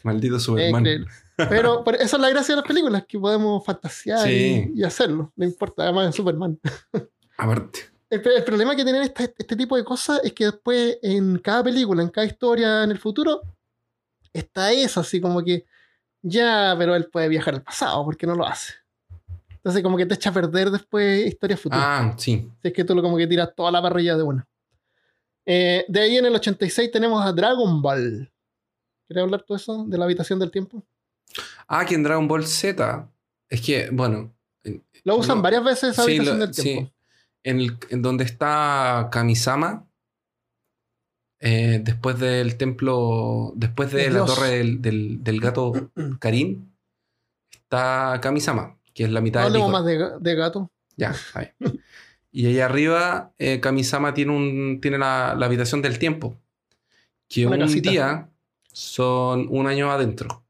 [0.08, 0.84] Maldito es Superman.
[1.38, 4.72] Pero, pero esa es la gracia de las películas, que podemos fantasear Sí.
[4.74, 5.32] y, y hacerlo.
[5.36, 6.60] No importa, además de Superman.
[7.38, 7.82] Aparte.
[8.10, 11.64] El, el problema que tienen este, este tipo de cosas es que después en cada
[11.64, 13.42] película, en cada historia en el futuro,
[14.34, 15.66] está eso, así como que
[16.24, 18.74] ya, pero él puede viajar al pasado, porque no lo hace?
[19.52, 21.86] Entonces como que te echa a perder después historias futuras.
[21.86, 22.50] Ah, sí.
[22.64, 24.48] Si es que tú lo como que tiras toda la parrilla de una.
[25.46, 28.32] Eh, de ahí en el 86 tenemos a Dragon Ball.
[29.08, 29.86] ¿Quieres hablar tú eso?
[29.88, 30.86] De la habitación del tiempo.
[31.68, 33.10] Ah, que en Dragon Ball Z.
[33.50, 34.34] Es que, bueno.
[34.64, 36.86] en- Lo usan no, varias veces esa sí, habitación lo- del tiempo.
[36.90, 36.94] sí.
[37.44, 39.86] En, el- en donde está Kamisama.
[41.40, 43.54] eh, después del templo.
[43.56, 44.36] Después de la dios.
[44.36, 45.72] torre del, del- del gato
[46.20, 46.74] Karin.
[47.52, 50.72] Está Kamisama, que es la mitad No de hablemos más de, ga- de gato.
[50.96, 51.50] Ya, ahí.
[52.32, 56.40] Y allá arriba, eh, Kamisama tiene, un, tiene la, la habitación del tiempo.
[57.30, 57.90] Que Una un casita.
[57.92, 58.30] día
[58.78, 60.46] son un año adentro.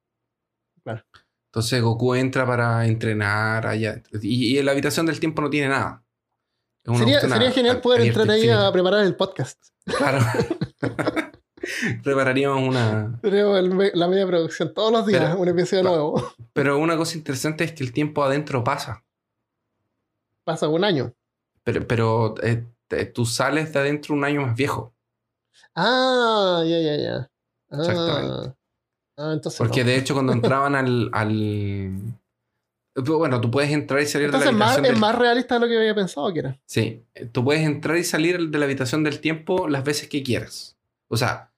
[0.83, 1.03] Claro.
[1.49, 4.01] Entonces Goku entra para entrenar allá.
[4.21, 6.03] Y, y la habitación del tiempo no tiene nada.
[6.97, 9.67] Sería, genial poder entrar ahí a preparar el podcast.
[9.85, 10.19] Claro.
[12.03, 13.19] Prepararíamos una.
[13.23, 16.33] Me- la media producción todos los días, Pero- un episodio pa- nuevo.
[16.53, 19.05] Pero una cosa interesante es que el tiempo adentro pasa.
[20.45, 21.13] Pasa un año.
[21.63, 22.65] Pero, pero eh,
[23.13, 24.93] tú sales de adentro un año más viejo.
[25.75, 27.31] Ah, ya, ya, ya.
[27.69, 28.55] Ah, Exactamente.
[29.17, 29.57] Ah, entonces.
[29.57, 29.89] Porque no.
[29.89, 31.91] de hecho cuando entraban al, al...
[32.95, 35.01] Bueno, tú puedes entrar y salir Entonces de es la más, habitación es del...
[35.01, 36.59] más realista de lo que había pensado que era.
[36.65, 40.75] Sí, tú puedes entrar y salir de la habitación del tiempo las veces que quieras.
[41.07, 41.51] O sea,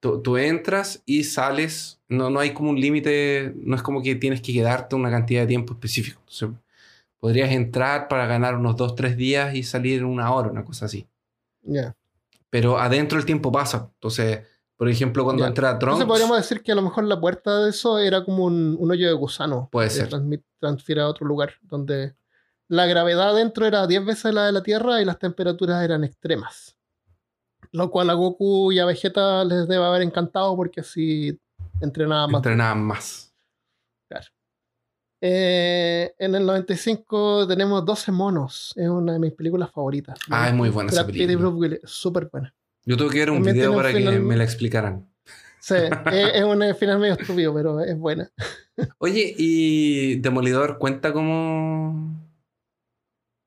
[0.00, 4.14] tú, tú entras y sales, no, no hay como un límite, no es como que
[4.14, 6.20] tienes que quedarte una cantidad de tiempo específico.
[6.20, 6.50] Entonces,
[7.18, 11.06] podrías entrar para ganar unos 2, 3 días y salir una hora, una cosa así.
[11.62, 11.96] Ya.
[12.48, 13.90] Pero adentro el tiempo pasa.
[13.94, 14.40] Entonces,
[14.76, 15.48] por ejemplo, cuando Ya.
[15.48, 16.00] entra Trunks...
[16.00, 18.90] Entonces podríamos decir que a lo mejor la puerta de eso era como un, un
[18.90, 19.68] hoyo de gusano.
[19.72, 20.10] Puede ser.
[20.58, 22.14] transfiere a otro lugar donde
[22.68, 26.76] la gravedad dentro era 10 veces la de la Tierra y las temperaturas eran extremas.
[27.72, 31.38] Lo cual a Goku y a Vegeta les debe haber encantado porque así
[31.80, 32.38] entrenaban más.
[32.40, 33.22] entrenaban más.
[35.22, 38.72] Eh, en el 95 tenemos 12 monos.
[38.76, 40.18] Es una de mis películas favoritas.
[40.30, 41.78] Ah, es muy buena esa Brad y película.
[41.84, 42.54] Súper buena.
[42.86, 45.10] Yo tuve que ver un También video un para que me la explicaran.
[45.60, 48.30] Sí, es, es un final medio estúpido, pero es buena.
[48.98, 52.16] Oye, ¿y Demolidor cuenta como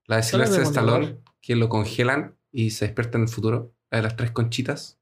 [0.06, 0.64] la de ¿Cuál es Sylvester?
[0.64, 3.74] Stallone, que lo congelan y se despierta en el futuro?
[3.90, 5.00] La de las tres conchitas.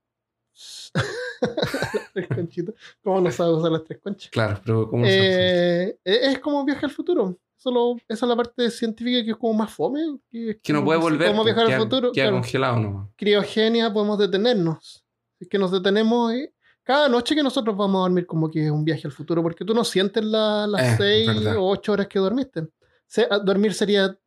[1.42, 2.76] Las tres conchitas.
[3.04, 4.32] ¿Cómo no sabe usar las tres conchas?
[4.32, 5.90] Claro, pero ¿cómo se hace?
[5.90, 7.38] Eh, es como viaje al futuro.
[7.68, 10.00] Solo, esa es la parte científica que es como más fome.
[10.30, 11.28] Que, es Que no puede volver.
[11.28, 12.12] Podemos pues, viajar queda, al futuro.
[12.14, 12.38] queda claro.
[12.38, 13.10] congelado nomás.
[13.18, 15.04] criogenia podemos detenernos.
[15.38, 16.50] Es que nos detenemos y
[16.84, 19.66] cada noche que nosotros vamos a dormir como que es un viaje al futuro, porque
[19.66, 21.58] tú no sientes la- las Eh, seis verdad.
[21.58, 22.68] o ocho horas que dormiste.
[23.06, 24.18] Se- a- dormir sería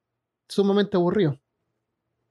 [0.47, 1.41] sumamente aburrido.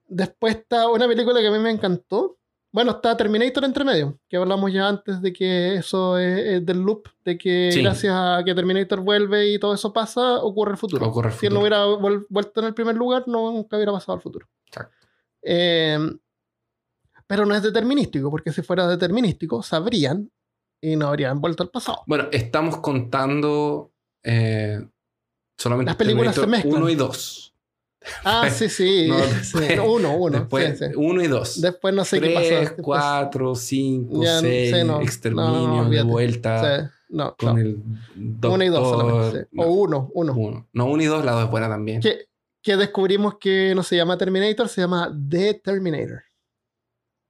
[0.07, 2.37] Después está una película que a mí me encantó.
[2.71, 6.79] Bueno, está Terminator entre medio, que hablamos ya antes de que eso es, es del
[6.81, 7.81] loop, de que Sí.
[7.81, 11.07] gracias a que Terminator vuelve y todo eso pasa, ocurre el futuro.
[11.07, 11.85] Ocurre el Si él no futuro.
[11.87, 14.47] hubiera vuel- vuelto en el primer lugar, no, nunca hubiera pasado al futuro.
[14.67, 14.95] Exacto.
[15.41, 15.97] Eh,
[17.25, 20.29] pero no es determinístico, porque si fuera determinístico, sabrían
[20.81, 22.03] y no habrían vuelto al pasado.
[22.07, 23.91] Bueno, estamos contando
[24.23, 24.79] eh,
[25.57, 26.75] solamente Las películas se mezclan.
[26.75, 27.53] 1 y 2.
[28.23, 29.07] Ah, sí, sí.
[29.09, 29.59] No, sí.
[29.59, 30.39] después- uno, uno.
[30.39, 30.91] Después, sí, sí.
[30.95, 31.61] 1 y 2.
[31.61, 32.47] Después no sé qué pasó.
[32.47, 35.01] 3, Después- 4, 5, Ya, 6, sí, no.
[35.01, 36.91] exterminio, No, de vuelta.
[37.09, 37.77] no, Con el
[38.15, 38.51] doctor.
[38.51, 39.47] Uno y dos solamente.
[39.57, 40.33] O uno, uno.
[40.33, 40.67] uno.
[40.73, 42.01] No, uno y dos, la dos es buena también.
[42.01, 42.27] Que,
[42.61, 46.23] que descubrimos que no se llama Terminator, se llama The Terminator.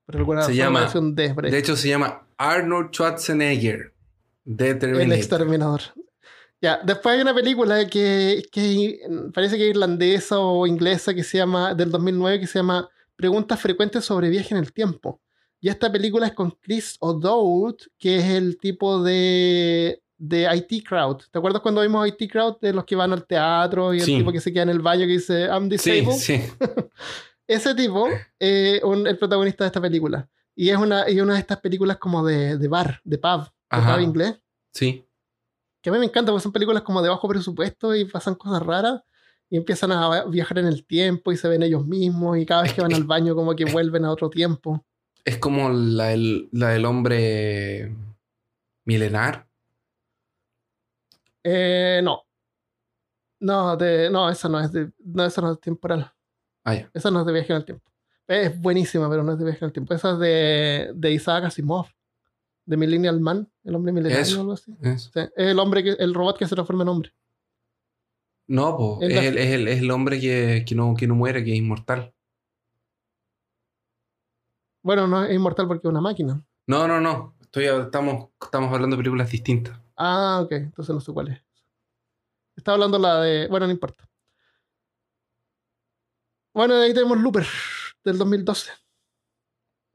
[0.06, 1.52] Por alguna Se llama- es un D, por ahí.
[1.52, 3.94] De hecho, se llama Arnold Schwarzenegger.
[4.44, 5.14] De El Terminator.
[5.18, 5.82] exterminador.
[6.62, 9.00] Ya, después hay una película que, que
[9.34, 13.60] parece que es irlandesa o inglesa que se llama, del 2009, que se llama preguntas
[13.60, 15.22] frecuentes sobre viaje en el tiempo.
[15.62, 21.22] Y esta película es con Chris O'Dowd, que es el tipo de, de IT Crowd.
[21.32, 24.18] ¿Te acuerdas cuando vimos IT Crowd de los que van al teatro y el Sí.
[24.18, 26.18] tipo que se queda en el baño que dice I'm Sí, disabled?
[26.20, 26.42] sí.
[27.48, 28.08] Ese tipo
[28.38, 30.30] es el protagonista de esta película.
[30.56, 33.50] Y es una, y una de estas películas como de, de bar, de pub, de
[33.70, 33.96] Ajá.
[33.96, 34.36] pub inglés.
[34.74, 35.04] Sí.
[35.82, 38.62] Que a mí me encanta porque son películas como de bajo presupuesto y pasan cosas
[38.64, 39.02] raras.
[39.50, 42.38] Y empiezan a viajar en el tiempo y se ven ellos mismos.
[42.38, 44.86] Y cada vez que van al baño, como que vuelven a otro tiempo.
[45.26, 47.96] Es como la, del- la del hombre
[48.86, 49.48] milenar.
[51.44, 52.24] Eh, no.
[53.40, 56.12] No, de, no, esa no es de, no, esa no es temporal.
[56.66, 56.92] Ah, ya.
[56.94, 57.90] Esa no es de viaje en el tiempo.
[58.28, 59.94] Es buenísima, pero no es de viaje en el tiempo.
[59.94, 61.88] Esa es de, de Isaac Asimov.
[62.70, 64.38] De Millennial Man, el hombre milenario Eso.
[64.38, 64.72] o algo así.
[64.84, 65.10] Eso.
[65.12, 67.12] Sí, es el hombre que, el robot que se transforma en hombre.
[68.46, 71.44] No, po, Es el, es, el, es el hombre que, que, no, que no muere,
[71.44, 72.14] que es inmortal.
[74.84, 76.46] Bueno, no es inmortal porque es una máquina.
[76.68, 77.36] No, no, no.
[77.42, 79.76] Estoy, estamos, estamos hablando de películas distintas.
[79.98, 81.42] Ah, ok, entonces no sé cuál es.
[82.56, 83.48] Estaba hablando la de.
[83.48, 84.08] Bueno, no importa.
[86.54, 87.48] Bueno, de ahí tenemos Looper
[88.04, 88.72] del 2012.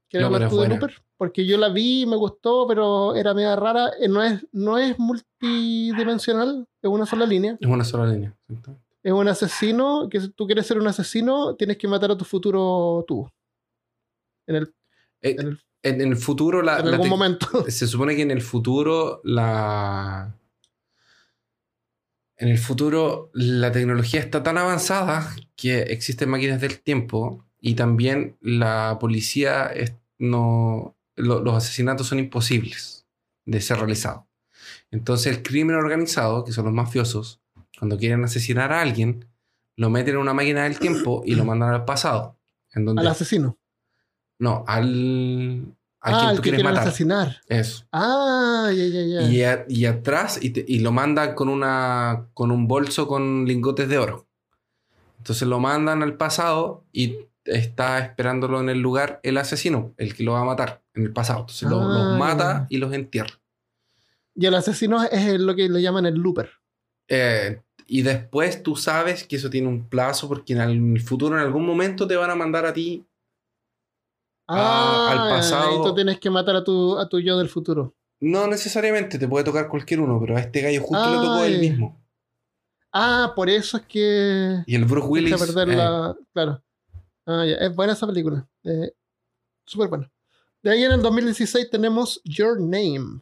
[0.08, 0.68] ¿Quieres hablar tú de.
[0.68, 1.03] Looper?
[1.16, 3.90] Porque yo la vi y me gustó, pero era media rara.
[4.00, 7.56] Eh, No es, no es multidimensional, es una sola línea.
[7.60, 8.34] Es una sola línea.
[9.02, 12.24] Es un asesino, que si tú quieres ser un asesino, tienes que matar a tu
[12.24, 13.28] futuro tú.
[14.46, 14.74] En, el,
[15.22, 17.46] Eh, en, el- En, en el futuro, la, en la algún momento.
[17.68, 20.34] se supone que en el futuro la
[22.36, 28.36] en el futuro la tecnología está tan avanzada que existen máquinas del tiempo y también
[28.40, 33.06] la policía es- no lo- los asesinatos son imposibles
[33.44, 34.24] de ser realizados
[34.90, 37.40] entonces el crimen organizado que son los mafiosos
[37.78, 39.26] cuando quieren asesinar a alguien
[39.76, 42.38] lo meten en una máquina del tiempo y lo mandan al pasado
[42.72, 43.58] en donde Al asesino.
[44.38, 47.40] no al al ah, quien tú que quieres matar asesinar.
[47.48, 49.22] eso Ah, ya, ya, ya.
[49.22, 53.46] y, a- y atrás y, te- y lo mandan con una con un bolso con
[53.46, 54.26] lingotes de oro.
[55.18, 60.22] Entonces lo mandan al pasado y está esperándolo en el lugar el asesino, el que
[60.24, 61.40] lo va a matar en el pasado.
[61.40, 63.38] Entonces lo- Ah, los mata y los entierra.
[64.34, 66.50] Y el asesino es lo que le llaman el looper.
[67.08, 71.42] Eh, y después tú sabes que eso tiene un plazo porque en el futuro, en
[71.42, 73.04] algún momento, te van a mandar a ti.
[74.48, 75.80] Ah, al pasado.
[75.80, 77.94] Y tú tienes que matar a tu, a tu yo del futuro.
[78.20, 81.58] No necesariamente, te puede tocar cualquier uno, pero a este gallo justo le tocó él
[81.60, 82.00] mismo.
[82.92, 84.62] Ah, por eso es que.
[84.66, 85.30] Y el Bruce Willis.
[85.32, 86.16] eh, la.
[86.32, 86.62] Claro.
[87.26, 87.56] Ah, ya.
[87.56, 88.46] Es buena esa película.
[88.64, 88.92] Eh,
[89.66, 90.10] Súper buena.
[90.64, 93.20] De ahí en el 2016 tenemos Your Name.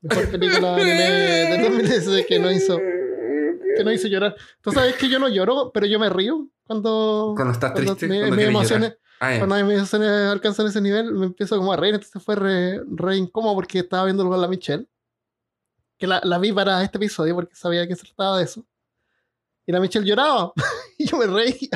[0.00, 2.78] Mejor película anime de 2016 que no hizo,
[3.76, 4.34] que no hizo llorar.
[4.62, 7.34] Tú sabes que yo no lloro, pero yo me río cuando.
[7.36, 8.96] Cuando estás cuando triste, me- cuando mis quieres emociones.
[9.20, 11.94] Ah, cuando mis emociones alcanzan ese nivel, me empiezo como a reír.
[11.94, 14.86] Entonces fue re, re incómodo porque estaba viéndolo con la Michelle.
[15.98, 18.66] Que la, la vi para este episodio porque sabía que se trataba de eso.
[19.66, 20.52] Y la Michelle lloraba.
[20.98, 21.68] y yo me reía.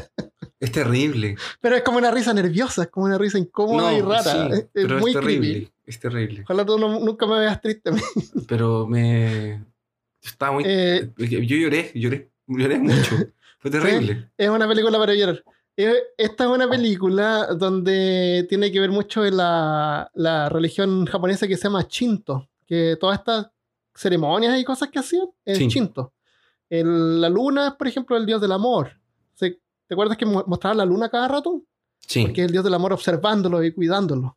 [0.58, 1.36] Es terrible.
[1.60, 4.22] Pero es como una risa nerviosa, es como una risa incómoda y rara.
[4.22, 5.50] sí, es, es pero muy es terrible.
[5.50, 5.72] creepy.
[5.84, 6.42] Es terrible.
[6.44, 7.90] Ojalá tú no- nunca me veas triste.
[8.48, 9.62] Pero me.
[10.22, 10.64] Estaba muy.
[10.66, 13.16] Eh, Yo lloré, lloré, lloré mucho.
[13.58, 14.30] Fue terrible.
[14.36, 15.44] es una película para llorar.
[15.76, 21.56] Eh, Esta es una película donde tiene que ver mucho la, la religión japonesa que
[21.56, 22.48] se llama Shinto.
[22.66, 23.48] Que todas estas
[23.94, 25.68] ceremonias y cosas que hacían en Sí.
[25.68, 26.12] Shinto.
[26.70, 28.90] El- la luna es, por ejemplo, el dios del amor.
[29.86, 31.62] ¿Te acuerdas que mo- mostraban la luna cada rato?
[32.00, 32.22] Sí.
[32.24, 34.36] Porque es el dios del amor observándolo y cuidándolo.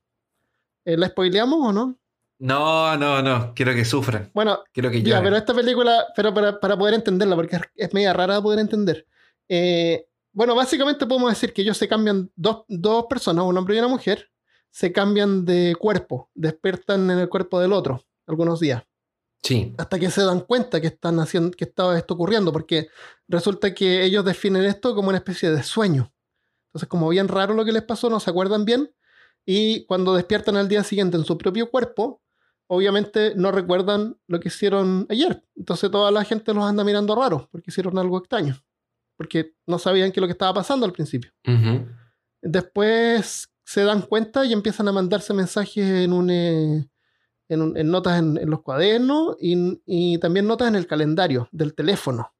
[0.86, 1.97] Eh, ¿La spoileamos o no?
[2.39, 3.54] No, no, no.
[3.54, 4.32] Quiero que sufran.
[4.34, 7.93] Bueno, Quiero que Ya, pero esta película, pero para, para poder entenderla, porque es, es
[7.93, 9.06] media rara de poder entender.
[9.50, 13.80] Eh, bueno, básicamente podemos decir que ellos se cambian, dos, dos personas, un hombre y
[13.80, 14.30] una mujer,
[14.70, 18.84] se cambian de cuerpo, despiertan en el cuerpo del otro algunos días,
[19.42, 19.74] Sí.
[19.78, 22.90] hasta que se dan cuenta que están haciendo, que estaba esto ocurriendo, porque
[23.28, 26.12] resulta que ellos definen esto como una especie de sueño.
[26.68, 28.92] Entonces, como bien raro lo que les pasó, no se acuerdan bien,
[29.46, 32.22] y cuando despiertan al día siguiente en su propio cuerpo,
[32.68, 35.44] obviamente no recuerdan lo que hicieron ayer.
[35.56, 38.58] Entonces toda la gente los anda mirando raros porque hicieron algo extraño.
[39.18, 41.32] Porque no sabían qué es lo que estaba pasando al principio.
[42.42, 46.88] Después se dan cuenta y empiezan a mandarse mensajes en, un, eh,
[47.50, 52.32] en, notas en, en los cuadernos y, y también notas en el calendario del teléfono.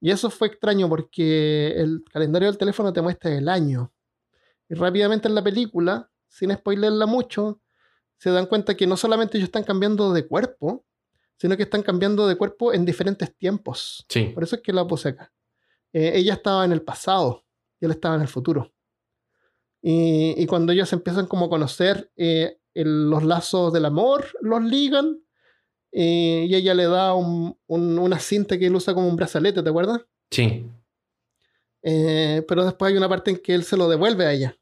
[0.00, 3.92] Y eso fue extraño porque el calendario del teléfono te muestra el año.
[4.68, 7.60] Y rápidamente en la película, sin spoilerla mucho,
[8.16, 10.86] se dan cuenta que no solamente ellos están cambiando de cuerpo,
[11.36, 14.06] sino que están cambiando de cuerpo en diferentes tiempos.
[14.08, 14.30] Sí.
[14.34, 15.32] Por eso es que la puse acá.
[15.92, 17.44] Eh, ella estaba en el pasado
[17.80, 18.72] y él estaba en el futuro.
[19.82, 24.62] Y, y cuando ellos empiezan como a conocer eh, el- los lazos del amor, los
[24.62, 25.18] ligan.
[25.92, 29.60] eh, y ella le da un- un- una cinta que él usa como un brazalete,
[29.60, 30.00] ¿te acuerdas?
[30.30, 30.64] Sí.
[31.82, 34.56] Eh, pero después hay una parte en que él se lo devuelve a ella.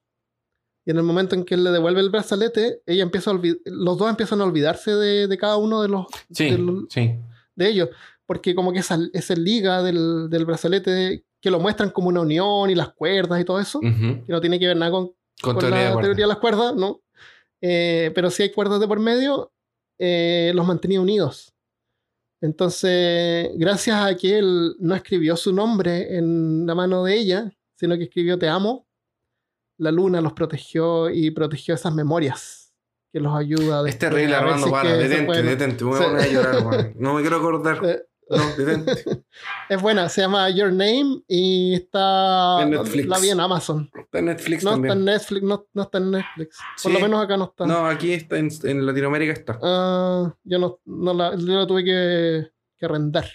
[0.86, 3.34] Y en el momento en que él le devuelve el brazalete, ella empieza a
[3.66, 6.48] los dos empiezan a olvidarse de, de cada uno de los Sí.
[6.50, 7.14] del- Sí.
[7.56, 7.90] de ellos.
[8.24, 12.70] Porque como que esa, esa liga del, del brazalete que lo muestran como una unión
[12.70, 15.08] y las cuerdas y todo eso, que no tiene que ver nada con,
[15.42, 17.00] Con, con teoría de la teoría de las cuerdas, ¿no?
[17.60, 19.52] Eh, pero si hay cuerdas de por medio,
[19.98, 21.54] eh, los mantenía unidos.
[22.40, 27.96] Entonces, gracias a que él no escribió su nombre en la mano de ella, sino
[27.96, 28.86] que escribió Te amo,
[29.78, 32.74] la luna los protegió y protegió esas memorias
[33.12, 35.84] que los ayuda Es terrible, Armando, para, detente, detente.
[35.84, 36.92] Me voy a llorar.
[36.96, 37.80] No me quiero acordar.
[38.30, 39.24] No, detente.
[39.68, 42.62] Es buena, se llama Your Name y está.
[42.62, 43.06] En Netflix.
[43.08, 43.90] La vi en Amazon.
[43.94, 44.98] Está en Netflix No está también.
[44.98, 46.58] en Netflix, no, no está en Netflix.
[46.82, 47.66] Por lo menos acá no está.
[47.66, 49.58] No, aquí está en, en Latinoamérica está.
[49.62, 52.48] Ah, yo no, no la, yo la tuve que,
[52.78, 53.26] que arrendar.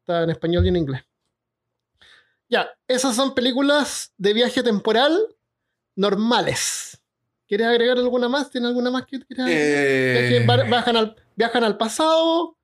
[0.00, 1.02] Está en español y en inglés.
[2.48, 5.18] Ya, esas son películas de viaje temporal
[5.96, 7.00] normales.
[7.48, 8.50] ¿Quieres agregar alguna más?
[8.50, 9.84] ¿Tienes alguna más que quieras agregar?
[9.86, 12.56] Es que Eh, viajan al, viajan al pasado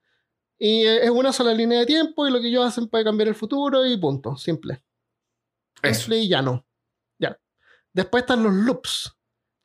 [0.63, 3.35] y es una sola línea de tiempo y lo que ellos hacen puede cambiar el
[3.35, 4.37] futuro y punto.
[4.37, 4.85] Simple.
[5.83, 6.01] eso.
[6.01, 6.67] Simple y llano.
[7.19, 7.41] Ya.
[7.95, 9.17] Después están los loops,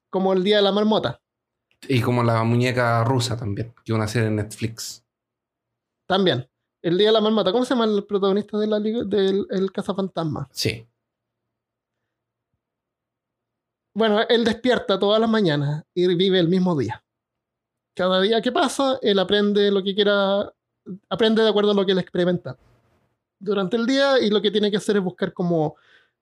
[0.09, 1.21] como el Día de la Marmota.
[1.89, 5.05] Y como la muñeca rusa también, que una serie en Netflix.
[6.07, 6.49] También.
[6.81, 7.51] El Día de la Marmota.
[7.51, 10.47] ¿Cómo se llama el protagonista de la liga del el cazafantasma?
[10.51, 10.87] Sí.
[13.93, 17.03] Bueno, él despierta todas las mañanas y vive el mismo día.
[17.95, 20.53] Cada día que pasa, él aprende lo que quiera,
[21.09, 22.57] aprende de acuerdo a lo que él experimenta
[23.39, 25.75] durante el día y lo que tiene que hacer es buscar como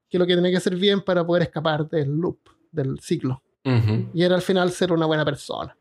[0.10, 2.38] que lo que tiene que hacer bien para poder escapar del loop,
[2.72, 3.42] del ciclo.
[4.14, 5.76] Y era al final ser una buena persona.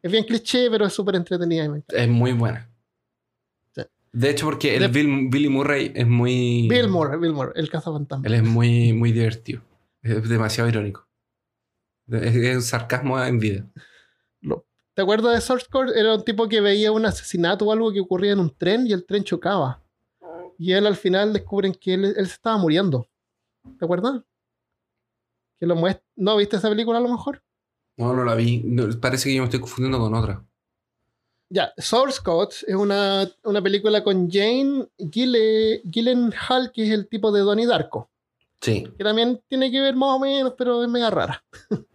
[0.00, 1.82] Es bien cliché, pero es súper entretenida y.
[1.88, 2.68] Es muy buena.
[3.74, 3.82] Sí.
[4.12, 6.68] De hecho, porque el De- Bill, Billy Murray es muy.
[6.68, 8.24] Bill Moore, Bill Moore, el cazafantasma.
[8.26, 9.62] Él es muy, muy divertido.
[10.02, 11.08] Es demasiado irónico.
[12.08, 13.66] Es, es un sarcasmo en vida.
[14.94, 15.98] ¿Te acuerdas de Source Code?
[15.98, 18.92] Era un tipo que veía un asesinato o algo que ocurría en un tren y
[18.92, 19.82] el tren chocaba.
[20.58, 23.08] Y él al final descubren que él, él se estaba muriendo.
[23.78, 24.22] ¿Te acuerdas?
[25.58, 27.42] Que lo muest- ¿No viste esa película a lo mejor?
[27.96, 28.62] No, no la vi.
[28.64, 30.44] No, parece que yo me estoy confundiendo con otra.
[31.50, 37.30] Ya, Source Code es una, una película con Jane Gille, Gyllenhaal, que es el tipo
[37.32, 38.10] de Donnie Darko.
[38.60, 38.84] Sí.
[38.96, 41.44] que también tiene que ver más o menos, pero es mega rara,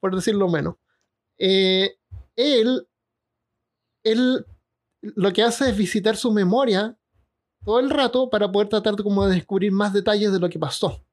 [0.00, 0.74] por decirlo menos.
[1.38, 1.96] Eh,
[2.36, 2.86] él,
[4.04, 4.46] él
[5.00, 6.96] lo que hace es visitar su memoria
[7.64, 10.58] todo el rato para poder tratar de, como de descubrir más detalles de lo que
[10.58, 11.04] pasó.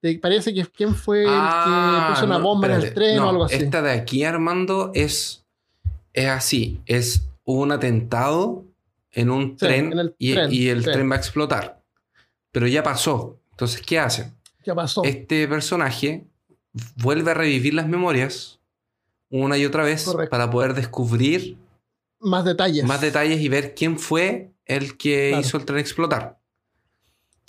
[0.00, 1.32] Te parece que quién fue el que
[2.10, 3.56] puso una Ah, no, bomba en el tren o algo así.
[3.56, 5.44] Esta de aquí, Armando, es,
[6.12, 6.80] es así.
[6.86, 8.64] Es un atentado
[9.10, 11.82] en un Sí, tren, en el y, tren, y el tren va a explotar.
[12.52, 13.40] Pero ya pasó.
[13.50, 14.36] Entonces, ¿qué hacen?
[14.62, 15.02] ¿Qué pasó?
[15.02, 16.26] Este personaje
[16.96, 18.57] vuelve a revivir las memorias
[19.30, 20.30] una y otra vez Correcto.
[20.30, 21.56] para poder descubrir
[22.20, 22.84] más detalles.
[22.84, 25.40] más detalles y ver quién fue el que Claro.
[25.46, 26.38] hizo el tren explotar.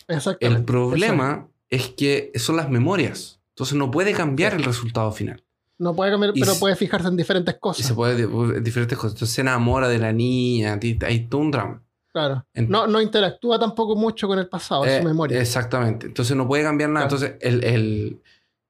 [0.07, 0.59] Exactamente.
[0.59, 3.39] El problema es que son las memorias.
[3.49, 5.43] Entonces no puede cambiar el resultado final.
[5.77, 7.85] No puede cambiar, y pero se- puede fijarse en diferentes Y cosas.
[7.85, 9.13] se puede de- diferentes cosas.
[9.13, 10.77] Entonces se enamora de la niña.
[11.05, 11.81] Hay todo un drama.
[12.11, 12.45] Claro.
[12.53, 15.39] En- No, no interactúa tampoco mucho con el pasado, en Eh, su memoria.
[15.39, 16.07] Exactamente.
[16.07, 17.07] Entonces no puede cambiar nada.
[17.07, 17.23] Claro.
[17.23, 18.21] Entonces el, el-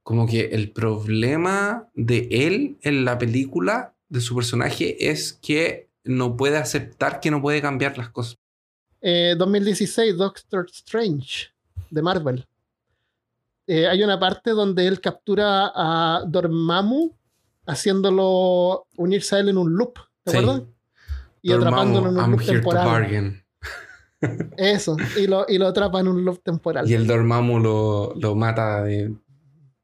[0.09, 6.35] como que el problema de él en la película, de su personaje, es que no
[6.35, 8.39] puede aceptar que no puede cambiar las cosas.
[9.01, 11.49] Eh, 2016, Doctor Strange,
[11.91, 12.47] de Marvel.
[13.67, 17.11] Eh, hay una parte donde él captura a Dormammu
[17.67, 19.93] haciéndolo unirse a él en un loop,
[20.23, 20.37] ¿te Sí.
[20.37, 20.63] acuerdas?
[21.43, 22.87] Y Dormammu, atrapándolo en un I'm loop here to temporal.
[22.87, 23.43] bargain.
[24.57, 26.89] Eso, y lo, y lo atrapa en un loop temporal.
[26.89, 29.13] Y el Dormammu lo, lo mata de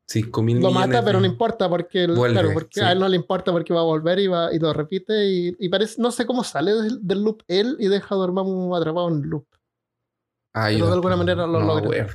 [0.08, 0.88] 5 mil Lo millones.
[0.89, 2.82] mata, pero no importa, porque, el- Vuelve, claro, porque sí.
[2.82, 5.26] a él no le importa porque va a volver y, va, y lo repite.
[5.28, 8.76] Y, y parece, no sé cómo sale del, del loop él y deja a Dormammu
[8.76, 9.45] atrapado en el loop.
[10.53, 12.08] Ah, pero de alguna manera lo no logra.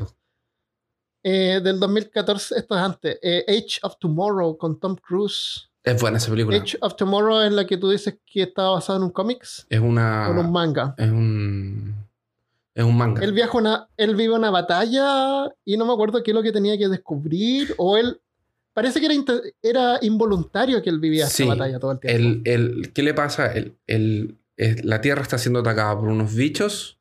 [1.23, 3.19] Eh, del 2014, esto es antes.
[3.23, 5.69] eh, Age of Tomorrow con Tom Cruise.
[5.83, 6.57] Es buena esa película.
[6.57, 9.81] Age of Tomorrow es la que tú dices que estaba basada en un cómics es
[9.81, 10.29] una.
[10.31, 10.95] en un manga.
[10.97, 12.00] Es un.
[12.75, 13.23] Es un manga.
[13.23, 16.53] Él viaja una, él vive una batalla y no me acuerdo qué es lo que
[16.53, 17.75] tenía que descubrir.
[17.79, 18.21] O él.
[18.73, 19.15] Parece que era,
[19.63, 22.17] era involuntario que él vivía Sí, esta batalla todo el tiempo.
[22.17, 23.53] El, el- ¿Qué le pasa?
[23.53, 26.99] El, el- la Tierra está siendo atacada por unos bichos.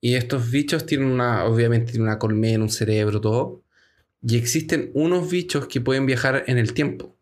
[0.00, 1.44] Y estos bichos tienen una.
[1.44, 3.62] Obviamente tienen una colmena, un cerebro, todo.
[4.22, 7.16] Y existen unos bichos que pueden viajar en el tiempo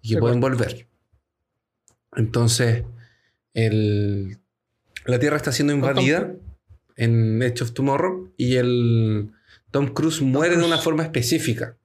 [0.00, 0.86] y que De pueden volver.
[2.16, 2.84] Entonces,
[3.54, 4.38] el-
[5.06, 6.34] la Tierra está siendo Tom invadida
[6.96, 9.32] en Edge of Tomorrow y el
[9.70, 11.76] Tom Cruise muere de una forma específica.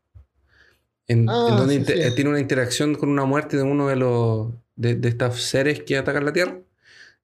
[1.08, 2.16] En, Ah, en donde sí, inte- sí.
[2.16, 5.98] tiene una interacción con una muerte de uno de los de, de estos seres que
[5.98, 6.60] atacan la Tierra.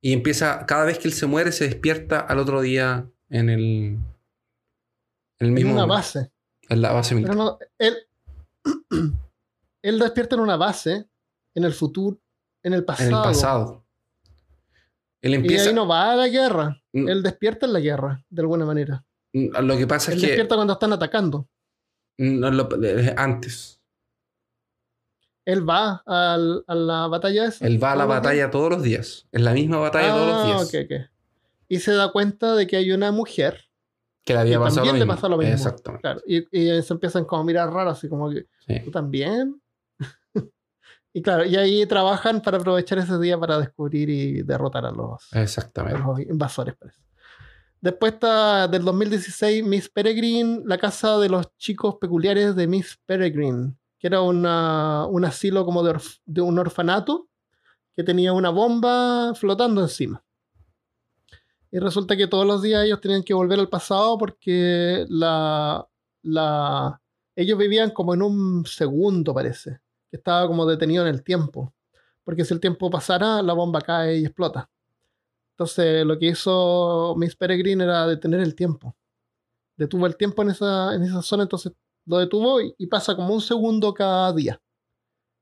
[0.01, 3.61] Y empieza, cada vez que él se muere, se despierta al otro día en el,
[3.63, 4.03] en
[5.39, 6.31] el En mismo una base.
[6.69, 7.35] en la base Pero militar.
[7.37, 7.97] no, él,
[9.81, 11.05] él despierta en una base,
[11.55, 12.17] en el futuro,
[12.63, 13.09] en el pasado.
[13.09, 13.85] en el pasado.
[15.21, 16.82] Él Y ahí no va a la guerra.
[16.93, 17.07] Mm.
[17.09, 19.03] Él despierta en la guerra, de alguna manera.
[19.33, 21.47] Lo que pasa Él es que despierta cuando están atacando.
[22.17, 23.79] no, lo- eh, antes.
[25.45, 27.65] Él va al- a la batalla esa.
[27.67, 28.15] Él va a la días.
[28.21, 29.27] batalla todos los días.
[29.31, 30.67] Es la misma batalla todos los Ah, días.
[30.67, 31.09] ok, ok.
[31.67, 33.65] Y se da cuenta de que hay una mujer.
[34.23, 35.15] Que le había pasado lo también le mismo.
[35.15, 35.53] pasó lo mismo.
[35.53, 36.01] Exactamente.
[36.01, 38.79] Claro, y, y se empiezan como a mirar raro, así como que, Sí.
[38.85, 39.61] ¿tú también?
[41.13, 45.31] Y claro, y ahí trabajan para aprovechar ese día para descubrir y derrotar a los,
[45.33, 45.99] a Exactamente.
[46.01, 46.75] los invasores.
[46.75, 46.99] parece.
[47.81, 53.75] Después está del 2016 Miss Peregrine, la casa de los chicos peculiares de Miss Peregrine,
[53.99, 57.27] que era una- un asilo como de, orf- de un orfanato
[57.93, 60.23] que tenía una bomba flotando encima.
[61.71, 65.85] Y resulta que todos los días ellos tenían que volver al pasado porque la,
[66.21, 67.01] la,
[67.35, 69.79] ellos vivían como en un segundo, parece,
[70.17, 71.73] estaba como detenido en el tiempo.
[72.23, 74.69] Porque si el tiempo pasara, la bomba cae y explota.
[75.51, 78.95] Entonces, lo que hizo Miss Peregrine era detener el tiempo.
[79.77, 81.73] Detuvo el tiempo en esa, en esa zona, entonces
[82.05, 84.61] lo detuvo y, y pasa como un segundo cada día.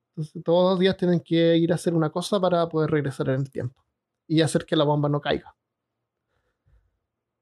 [0.09, 3.41] Entonces, todos los días tienen que ir a hacer una cosa para poder regresar en
[3.41, 3.83] el tiempo
[4.27, 5.55] y hacer que la bomba no caiga.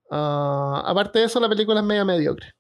[0.10, 2.54] Ah, aparte de eso, la película es media mediocre.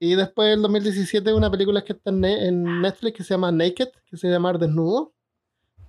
[0.00, 3.52] Y después, el 2017, una película que está en, Ne- en Netflix que se llama
[3.52, 5.12] Naked, que se llama Desnudo,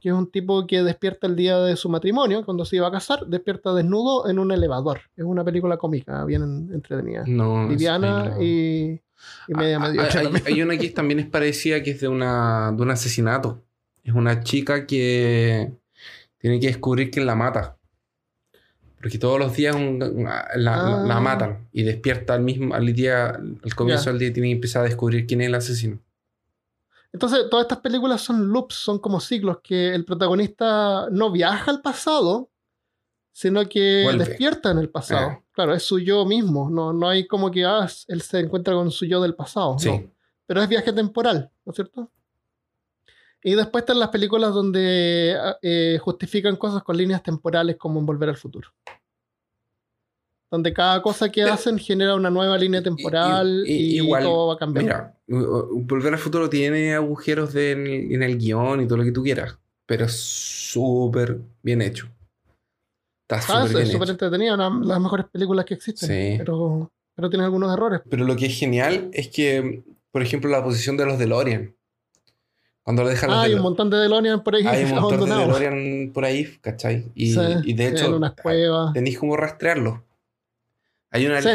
[0.02, 2.92] que es un tipo que despierta el día de su matrimonio, cuando se iba a
[2.92, 5.00] casar, despierta desnudo en un elevador.
[5.16, 7.24] Es una película cómica, bien entretenida.
[7.26, 9.00] No, Liviana y,
[9.48, 10.44] y media Ah, mediocre hay, también.
[10.48, 13.62] hay una que también es parecida que es de, una, de un asesinato.
[14.04, 15.72] Es una chica que
[16.40, 17.78] tiene que descubrir quién la mata.
[19.02, 21.20] Porque todos los días un- la, la- la Ah.
[21.20, 24.82] matan y despierta al mismo al día, al comienzo del día y tiene que empezar
[24.82, 26.00] a descubrir quién es el asesino.
[27.14, 31.82] Entonces, todas estas películas son loops, son como ciclos que el protagonista no viaja al
[31.82, 32.50] pasado,
[33.34, 34.26] sino que Vuelve.
[34.26, 35.28] despierta en el pasado.
[35.32, 35.44] Ah.
[35.52, 36.70] Claro, es su yo mismo.
[36.70, 39.78] No, no hay como que ah, él se encuentra con su yo del pasado.
[39.80, 39.90] Sí.
[39.90, 40.04] no.
[40.46, 42.10] Pero es viaje temporal, ¿no es cierto?
[43.44, 48.30] Y después están las películas donde eh, justifican cosas con líneas temporales como en Volver
[48.30, 48.70] al Futuro.
[50.52, 54.54] Donde cada cosa que hacen genera una nueva línea temporal y- y, igual, todo va
[54.56, 54.84] a cambiar.
[54.84, 59.04] Mira, Volver al futuro tiene agujeros de- en, el, en el guion y todo lo
[59.06, 62.08] que tú quieras, pero es súper bien hecho.
[63.30, 64.12] Está Ah, súper es súper hecho.
[64.12, 66.10] entretenida, una de las mejores películas que existen.
[66.10, 66.36] Sí.
[66.38, 68.02] Pero, pero tiene algunos errores.
[68.10, 71.74] Pero lo que es genial es que, por ejemplo, la posición de los DeLorean.
[72.84, 75.36] Cuando lo dejan Ah, hay un montón de DeLorean por ahí hay un montón de.
[75.36, 77.12] DeLorean por ahí, ¿cachai?
[77.16, 78.94] Y, Sí, y de hecho, cuevas.
[78.94, 80.00] tenéis como rastrearlos.
[81.12, 81.50] Hay una Sí,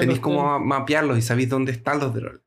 [0.00, 2.42] tenéis como mapearlos y sabéis dónde están los DeLorean.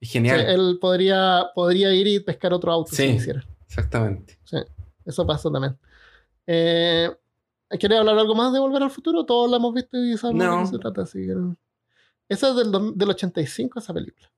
[0.00, 0.40] Es Sí, genial.
[0.40, 3.08] él podría, podría ir y pescar otro auto Sí.
[3.08, 3.44] si quisiera.
[3.66, 4.38] Exactamente.
[5.04, 5.76] Eso pasa también.
[6.46, 7.10] Eh,
[7.80, 9.24] ¿Quieres hablar algo más de Volver al Futuro?
[9.26, 10.60] Todos la hemos visto y sabemos de No.
[10.62, 11.02] qué se trata.
[11.02, 11.34] Así que.
[12.28, 14.30] Esa es del, del 85, esa película.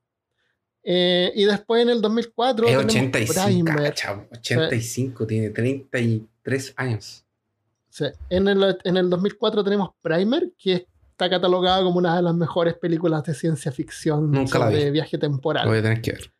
[0.83, 3.83] Eh, y después en el 2004 Es tenemos 85, Primer.
[3.83, 7.25] cacha, 85, tiene 33 años.
[7.89, 8.05] Sí.
[8.29, 12.73] En, el, en el 2004 tenemos Primer, que está catalogada como una de las mejores
[12.75, 14.89] películas de ciencia ficción vi.
[14.89, 15.67] viaje temporal.
[15.67, 16.33] Voy a tener que ver.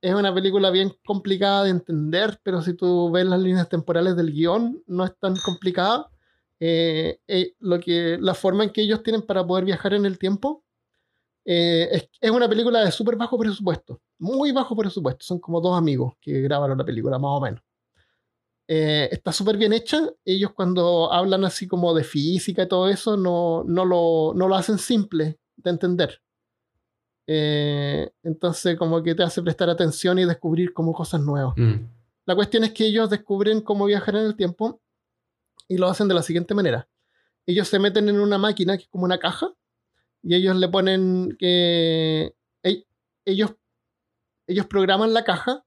[0.00, 4.32] Es una película bien complicada de entender, pero si tú ves las líneas temporales del
[4.32, 6.08] guion, no es tan complicada.
[6.60, 10.18] Eh, eh, lo que, la forma en que ellos tienen para poder viajar en el
[10.18, 10.63] tiempo
[11.44, 15.24] eh, es, es una película de súper bajo presupuesto, muy bajo presupuesto.
[15.24, 17.62] Son como dos amigos que grabaron la película, más o menos.
[18.66, 20.08] Eh, está súper bien hecha.
[20.24, 24.54] Ellos cuando hablan así como de física y todo eso, no, no, lo, no lo
[24.54, 26.20] hacen simple de entender.
[27.26, 31.54] Eh, entonces como que te hace prestar atención y descubrir como cosas nuevas.
[31.56, 31.86] Mm.
[32.26, 34.80] La cuestión es que ellos descubren cómo viajar en el tiempo
[35.68, 36.88] y lo hacen de la siguiente manera.
[37.46, 39.52] Ellos se meten en una máquina que es como una caja
[40.24, 42.34] y ellos le ponen que
[43.26, 43.54] ellos
[44.46, 45.64] ellos programan la caja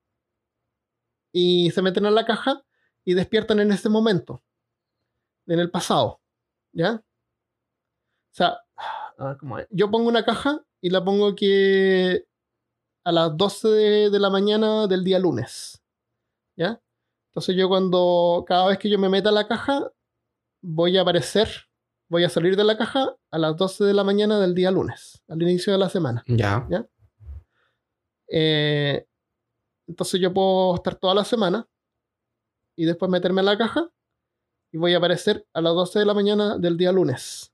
[1.32, 2.64] y se meten en la caja
[3.05, 4.43] y despiertan en ese momento
[5.47, 6.22] en el pasado,
[6.74, 6.95] ¿ya?
[6.95, 7.03] O
[8.32, 8.60] sea,
[9.18, 9.38] ah,
[9.70, 12.28] yo pongo una caja y la pongo que
[13.03, 15.82] a las 12 de, de la mañana del día lunes.
[16.58, 16.82] ¿Ya?
[17.30, 19.91] Entonces yo cuando cada vez que yo me meta a la caja,
[20.62, 21.66] voy a aparecer,
[22.10, 25.22] voy a salir de la caja a las 12 de la mañana del día lunes,
[25.28, 26.24] al inicio de la semana.
[26.28, 26.68] Ya.
[28.30, 29.05] Eh,
[29.88, 31.68] entonces yo puedo estar toda la semana
[32.76, 33.89] y después meterme en la caja
[34.72, 37.53] y voy a aparecer a las 12 de la mañana del día lunes.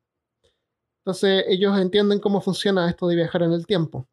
[1.06, 4.08] Entonces ellos entienden cómo funciona esto de viajar en el tiempo.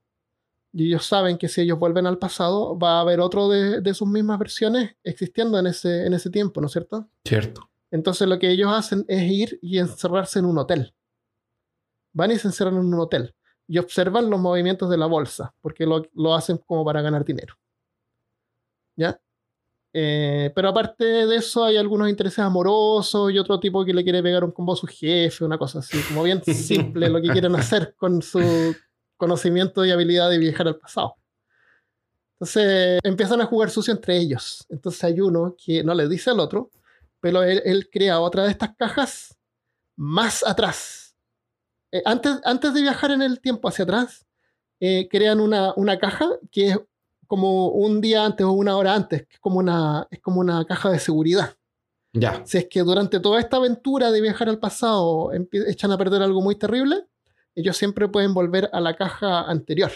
[0.72, 3.95] Y ellos saben que si ellos vuelven al pasado, va a haber otro de, de
[3.95, 7.09] sus mismas versiones existiendo en ese, en ese tiempo, ¿no es cierto?
[7.24, 7.69] Cierto.
[7.91, 10.95] Entonces lo que ellos hacen es ir y encerrarse en un hotel.
[12.12, 13.34] Van y se encierran en un hotel
[13.66, 17.55] y observan los movimientos de la bolsa, porque lo, lo hacen como para ganar dinero.
[18.97, 19.20] ¿Ya?
[19.93, 24.22] Eh, pero aparte de eso, hay algunos intereses amorosos y otro tipo que le quiere
[24.22, 27.55] pegar un combo a su jefe, una cosa así, como bien simple lo que quieren
[27.57, 28.74] hacer con su
[29.16, 31.16] conocimiento y habilidad de viajar al pasado.
[32.34, 34.64] Entonces empiezan a jugar sucio entre ellos.
[34.68, 36.70] Entonces hay uno que no le dice al otro,
[37.20, 39.38] pero él, él crea otra de estas cajas
[39.96, 41.16] más atrás.
[41.92, 44.26] Eh, antes, antes de viajar en el tiempo hacia atrás,
[44.80, 46.78] eh, crean una, una caja que es
[47.26, 50.64] como un día antes o una hora antes, que es como una, es como una
[50.64, 51.56] caja de seguridad.
[52.12, 52.44] Ya.
[52.44, 56.40] Si es que durante toda esta aventura de viajar al pasado echan a perder algo
[56.40, 57.06] muy terrible,
[57.54, 59.92] ellos siempre pueden volver a la caja anterior.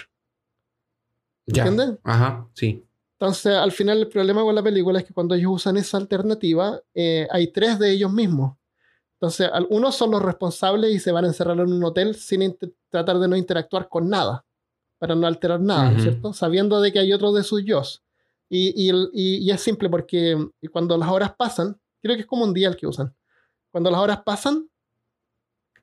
[1.47, 1.99] ¿Entiendes?
[2.05, 2.87] Ajá, sí.
[3.25, 6.81] Entonces, al final, el problema con la película es que cuando ellos usan esa alternativa,
[6.95, 8.57] eh, hay tres de ellos mismos.
[9.15, 12.57] Entonces, al- unos son los responsables y se van a encerrar en un hotel sin
[12.91, 14.45] tratar de no interactuar con nada,
[14.99, 16.03] para no alterar nada, ¿no es Ujú.
[16.11, 16.33] ¿cierto?
[16.35, 17.83] Sabiendo de que hay otro de sus yo.
[18.51, 20.37] Y, y, el- y- y es simple porque
[20.71, 23.15] cuando las horas pasan, creo que es como un día el que usan.
[23.71, 24.69] Cuando las horas pasan,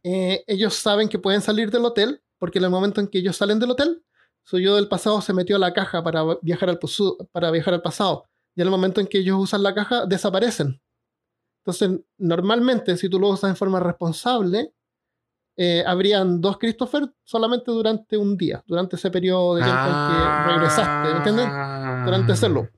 [0.03, 3.35] eh, ellos saben que pueden salir del hotel, porque en el momento en que ellos
[3.37, 4.03] salen del hotel,
[4.43, 6.79] su yo del pasado se metió a la caja para viajar al,
[7.31, 8.25] para viajar al pasado.
[8.55, 10.81] Y en el momento en que ellos usan la caja, desaparecen.
[11.63, 14.73] Entonces, normalmente, si tú lo usas en forma responsable,
[15.55, 20.53] eh, habrían dos Christopher solamente durante un día, durante ese periodo de tiempo en que
[20.53, 21.45] regresaste, ¿me entiendes?
[22.05, 22.69] Durante ese loop.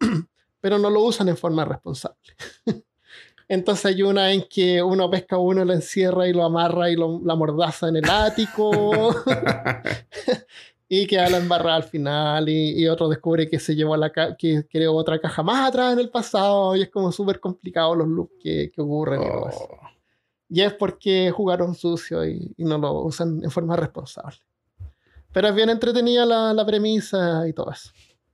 [0.60, 2.18] Pero no lo usan en forma responsable.
[3.48, 6.96] Entonces hay una en que uno pesca a uno, lo encierra y lo amarra y
[6.96, 9.14] lo, la mordaza en el ático
[10.88, 14.36] y queda la embarrada al final y, y otro descubre que se llevó la ca-
[14.36, 18.06] que creó otra caja más atrás en el pasado y es como súper complicado los
[18.06, 19.68] loops que, que ocurren y todo eso.
[19.70, 19.78] Oh.
[20.48, 24.36] Y es porque jugaron sucio y, y no lo usan en forma responsable.
[25.32, 27.90] Pero es bien entretenida la, la premisa y todo eso.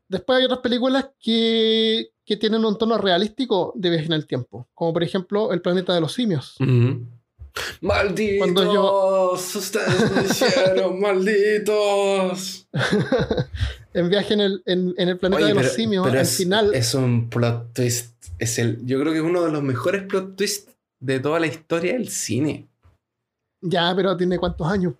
[0.08, 4.68] Después hay otras películas que, que tienen un tono realístico de viaje en el tiempo.
[4.74, 6.56] Como por ejemplo El planeta de los simios.
[6.60, 7.06] Ujú.
[7.80, 12.66] Malditos, Cuando yo- ustedes me hicieron malditos.
[13.94, 16.22] en Viaje en el, en, en el planeta Oye, de los pero- simios, pero al
[16.24, 16.74] es, final.
[16.74, 18.12] es un plot twist.
[18.38, 21.46] Es el, yo creo que es uno de los mejores plot twists de toda la
[21.46, 22.68] historia del cine.
[23.60, 24.94] Ya, pero tiene cuántos años.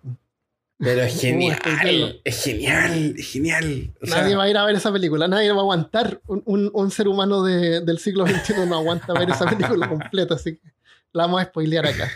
[0.77, 3.93] Pero es ¿Cómo genial, es genial, es genial.
[4.01, 6.21] O sea, Nadie va a ir a ver esa película, nadie va a aguantar.
[6.27, 10.35] Un, un- un ser humano de- del siglo XXI no aguanta ver esa película completa,
[10.35, 10.71] así que
[11.13, 12.09] la vamos a spoilear acá.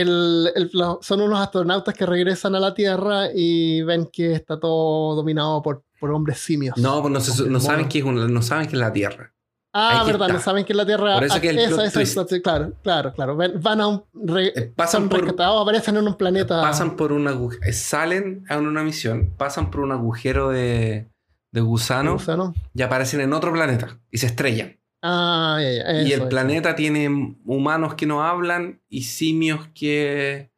[0.00, 4.58] El- el- lo- son unos astronautas que regresan a la Tierra y ven que está
[4.60, 6.76] todo dominado por, por hombres simios.
[6.76, 8.92] no, pues no, se- no Hombres saben que es una- no saben que es la
[8.92, 9.32] Tierra.
[9.78, 10.38] Ah, Ahí verdad, está.
[10.38, 11.14] no saben que la Tierra.
[11.14, 13.36] Por eso que el esa- es Claro, claro, claro.
[13.36, 14.04] Van a un.
[14.14, 16.62] re- Eh, pasan por- rescatados, aparecen en un planeta.
[16.62, 21.08] Pasan por un agujero, salen a una misión, pasan por un agujero de,
[21.52, 22.54] de gusano gusano.
[22.74, 24.75] y aparecen en otro planeta y se estrellan.
[25.02, 26.26] Ah, ya, ya, y eso el es.
[26.28, 30.50] planeta tiene humanos que no hablan y simios que.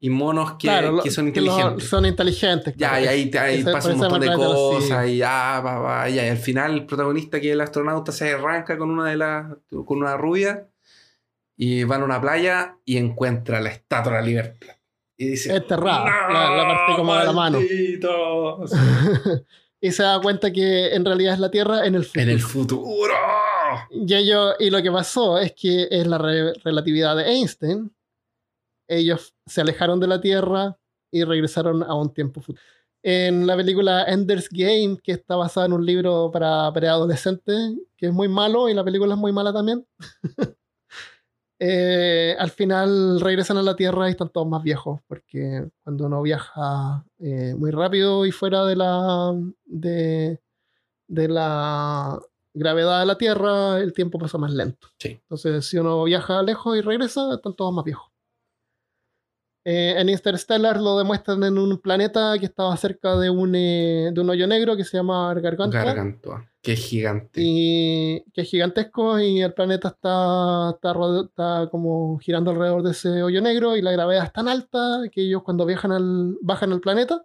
[0.00, 1.88] y monos que, Claro, que son inteligentes.
[1.88, 2.74] son inteligentes.
[2.76, 3.04] Ya, claro.
[3.04, 6.26] y ahí, ahí Ese- pasa un eso montón de cosas y ya, va, va, ya,
[6.26, 9.46] y al final el protagonista que es el astronauta se arranca con una de las
[9.86, 10.66] con una rubia
[11.56, 14.74] y van a una playa y encuentra la estatua de la libertad.
[15.16, 17.58] Y dice, Enterrada, la- la parte como de la mano".
[17.60, 18.72] malditos".
[19.80, 22.22] y se da cuenta que en realidad es la Tierra en el futuro.
[22.24, 23.12] en el futuro.
[23.90, 24.14] Y,
[24.60, 27.94] y lo que pasó es que es la re- relatividad de Einstein.
[28.88, 30.76] Ellos se alejaron de la Tierra
[31.12, 32.62] y regresaron a un tiempo futuro.
[33.02, 38.12] En la película Ender's Game, que está basada en un libro para preadolescentes, que es
[38.12, 39.86] muy malo y la película es muy mala también.
[41.58, 46.22] eh, al final regresan a la Tierra y están todos más viejos, porque cuando uno
[46.22, 49.34] viaja eh, muy rápido y fuera de la,
[49.64, 50.40] de,
[51.06, 52.18] de la
[52.54, 54.88] gravedad de la Tierra, el tiempo pasa más lento.
[54.98, 55.10] Sí.
[55.10, 58.14] Entonces, si uno viaja lejos y regresa, están todos más viejos.
[59.66, 64.20] Eh, en Interstellar lo demuestran en un planeta que estaba cerca de un, eh, de
[64.20, 65.82] un hoyo negro que se llama Gargantua.
[65.82, 67.40] Gargantua, que es gigante.
[67.42, 70.94] Y que es gigantesco y el planeta está, está,
[71.24, 75.22] está como girando alrededor de ese hoyo negro y la gravedad es tan alta que
[75.22, 77.24] ellos cuando viajan al, bajan al planeta,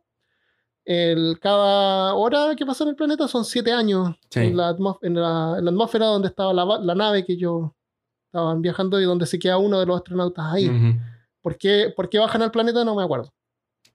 [0.91, 4.39] el, cada hora que pasa en el planeta son siete años Sí.
[4.39, 7.69] en, la atmós- en la- en la atmósfera donde estaba la, nave que ellos
[8.25, 10.67] estaban viajando y donde se queda uno de los astronautas ahí.
[11.41, 12.83] ¿Por, qué, por qué bajan al planeta?
[12.83, 13.31] No me acuerdo.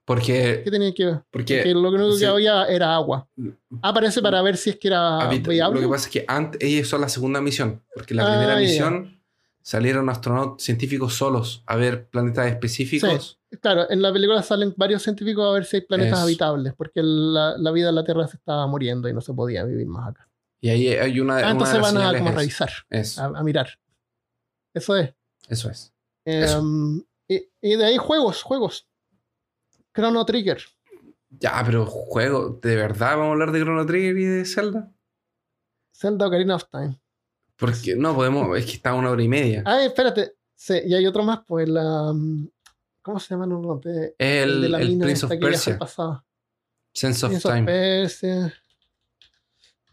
[0.05, 1.23] Porque, ¿Qué tenía que ver?
[1.31, 2.19] porque Porque lo único sí.
[2.19, 3.27] que había era agua.
[3.81, 5.81] Aparece para ver si es que era habita- viable.
[5.81, 7.81] lo que pasa es que antes, ellos son la segunda misión.
[7.93, 9.19] Porque la Ah, primera misión
[9.61, 13.39] salieron astronautas científicos solos a ver planetas específicos.
[13.61, 16.23] Claro, en la película salen varios científicos a ver si hay planetas Eso.
[16.23, 19.63] habitables, porque la, la vida en la Tierra se estaba muriendo y no se podía
[19.63, 20.29] vivir más acá.
[20.61, 21.35] Y ahí hay una.
[21.37, 23.69] Ah, una entonces de las van a, como revisar, a, a mirar.
[24.73, 25.13] Eso es.
[25.47, 25.93] eso es.
[26.25, 26.59] Eso.
[26.59, 28.87] Em, y, y de ahí juegos, juegos.
[29.95, 30.61] Chrono Trigger.
[31.29, 34.91] Ya, pero juego, ¿de verdad vamos a hablar de Chrono Trigger y de Zelda?
[35.93, 36.99] Zelda Ocarina of Time.
[37.57, 39.63] Porque no podemos, es que está una hora y media.
[39.65, 40.33] Ah, espérate.
[40.55, 42.13] Sí, y hay otro más, pues la.
[43.05, 43.45] ¿Cómo se llama?
[43.45, 46.25] No, no, de- el de la el mina Prince of Persia, pasado.
[46.91, 47.65] Sense of Prince of Time.
[47.67, 48.53] Persia.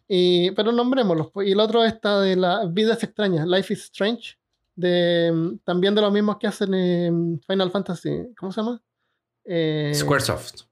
[0.09, 1.31] Y, pero nombrémoslos.
[1.31, 1.47] pues.
[1.49, 4.39] Y el otro está de la Vidas Extrañas, Life is Strange.
[4.75, 8.33] De, mm, también de los mismos que hacen en Final Fantasy.
[8.39, 8.83] ¿Cómo se llama?
[9.45, 10.63] Eh, Squaresoft.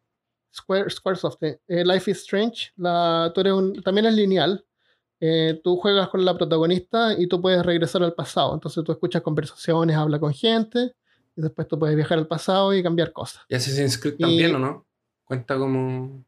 [0.55, 1.43] Square, Squaresoft.
[1.43, 1.61] eh.
[1.69, 2.73] Eh, Life is Strange.
[2.77, 4.65] La, tú eres un- también es lineal.
[5.21, 8.55] Eh, tú juegas con la protagonista y tú puedes regresar al pasado.
[8.55, 10.95] Entonces tú escuchas conversaciones, hablas con gente.
[11.41, 13.41] Y después tú puedes viajar al pasado y cambiar cosas.
[13.49, 14.87] ¿Y Assassin's Creed Y- también o no?
[15.25, 16.23] Cuenta como.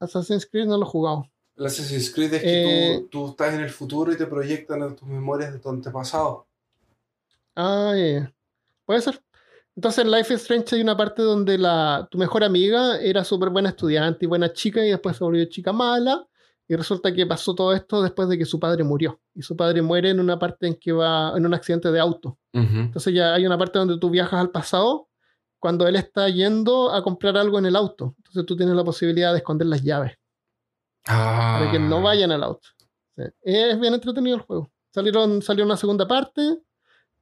[0.00, 1.30] Assassin's Creed no lo he jugado.
[1.54, 4.82] El Assassin's Creed es que Eh, tú, tú estás en el futuro y te proyectan
[4.82, 6.46] en tus memorias de tu antepasado.
[7.54, 8.32] Ah, ya.
[8.86, 9.22] Puede ser.
[9.74, 13.50] Entonces en Life is Strange hay una parte donde la, tu mejor amiga era súper
[13.50, 16.26] buena estudiante y buena chica y después se volvió chica mala
[16.68, 19.20] y resulta que pasó todo esto después de que su padre murió.
[19.34, 22.38] Y su padre muere en una parte en que va en un accidente de auto.
[22.52, 25.08] Entonces ya hay una parte donde tú viajas al pasado
[25.58, 28.14] cuando él está yendo a comprar algo en el auto.
[28.18, 30.12] Entonces tú tienes la posibilidad de esconder las llaves
[31.06, 31.58] Ah.
[31.60, 32.68] para que no vayan al auto.
[33.16, 33.22] Sí.
[33.42, 34.70] Es bien entretenido el juego.
[34.90, 36.58] Salieron, salió una segunda parte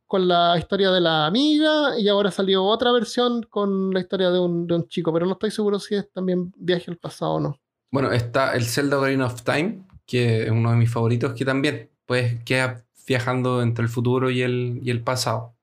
[0.07, 4.39] con la historia de la amiga y ahora salió otra versión con la historia de
[4.39, 7.41] un, de un chico, pero no estoy seguro si es también viaje al pasado o
[7.41, 7.59] no.
[7.95, 11.89] Bueno, está el Zelda Ocarina of Time, que es uno de mis favoritos, que también
[12.07, 15.55] pues queda viajando entre el futuro y el, y el pasado.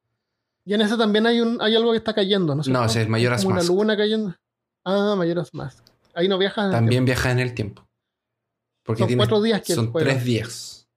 [0.63, 2.63] Y en ese también hay un hay algo que está cayendo, ¿no?
[2.65, 3.67] No, es como una Mask.
[3.69, 4.33] luna cayendo.
[4.85, 5.83] Ah, Majora's Mask.
[6.13, 6.59] Ahí no viajas.
[6.59, 7.85] en el También viaja en el tiempo.
[8.83, 10.87] Porque Son tienes- cuatro días que son tres días.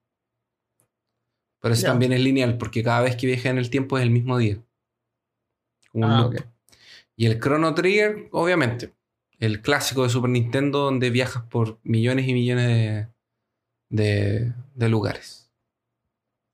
[1.60, 1.88] Pero eso Ya.
[1.88, 4.62] también es lineal, porque cada vez que viaja en el tiempo es el mismo día.
[5.90, 6.36] Como un Ah, loop.
[7.16, 8.93] Y el Chrono Trigger, obviamente.
[9.40, 13.08] El clásico de Super Nintendo donde viajas por millones y millones de,
[13.90, 15.50] de, de lugares.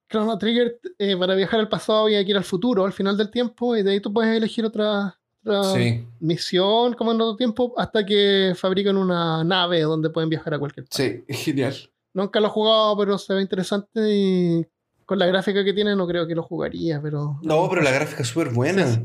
[0.08, 3.30] Chrono Trigger, eh, para viajar al pasado había que ir al futuro, al final del
[3.30, 7.74] tiempo, y de ahí tú puedes elegir otra, otra Sí, misión, como en otro tiempo,
[7.76, 10.96] hasta que fabrican una nave donde pueden viajar a cualquier parte.
[11.18, 11.76] sí, es genial.
[12.12, 14.66] Nunca lo he jugado, pero se ve interesante y
[15.06, 17.38] con la gráfica que tiene no creo que lo jugaría, pero...
[17.42, 19.00] No, pero la gráfica es súper buena.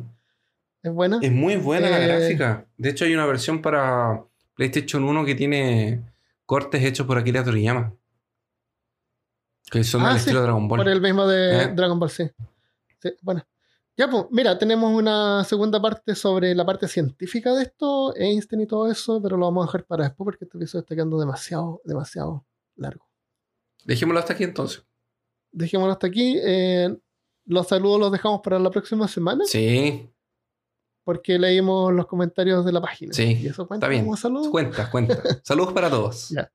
[0.85, 1.19] Es buena.
[1.21, 2.07] Es muy buena la Eh.
[2.07, 2.67] gráfica.
[2.77, 6.03] De hecho, hay una versión para PlayStation 1 que tiene
[6.45, 7.93] cortes hechos por Akira Toriyama.
[9.71, 10.77] Que son Ah, del sí, estilo Dragon Ball.
[10.79, 11.67] Por el mismo de ¿Eh?
[11.75, 12.29] Dragon Ball, sí.
[13.01, 13.43] Sí, bueno.
[13.97, 18.67] Ya, pues, mira, tenemos una segunda parte sobre la parte científica de esto, Einstein y
[18.67, 21.81] todo eso, pero lo vamos a dejar para después porque este episodio está quedando demasiado,
[21.85, 22.45] demasiado
[22.75, 23.07] largo.
[23.85, 24.85] Dejémoslo hasta aquí entonces.
[25.51, 26.37] Dejémoslo hasta aquí.
[26.43, 26.95] eh,
[27.47, 30.09] los saludos los dejamos para la próxima semana Sí,
[31.05, 33.13] porque leímos los comentarios de la página.
[33.13, 34.17] Sí, y eso cuenta está bien.
[34.17, 34.49] saludos.
[34.49, 35.17] cuenta, cuenta.
[35.43, 36.29] Saludos para todos.
[36.35, 36.51] Ya.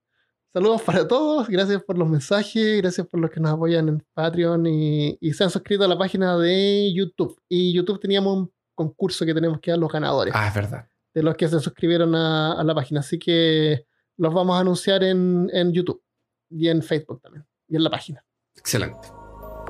[0.52, 4.66] Saludos para todos, gracias por los mensajes, gracias por los que nos apoyan en Patreon
[4.66, 7.40] y, y se han suscrito a la página de YouTube.
[7.48, 10.88] Y YouTube teníamos un concurso que tenemos que dar los ganadores Ah, es verdad.
[11.14, 12.98] de los que se suscribieron a, a la página.
[12.98, 13.86] Así que
[14.16, 16.02] los vamos a anunciar en, en YouTube
[16.50, 18.24] y en Facebook también y en la página.
[18.56, 19.06] Excelente.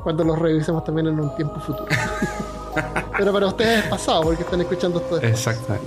[0.03, 1.89] Cuando los revisemos también en un tiempo futuro.
[3.17, 5.17] Pero para ustedes es pasado porque están escuchando esto.
[5.17, 5.33] después.
[5.33, 5.87] Exactamente.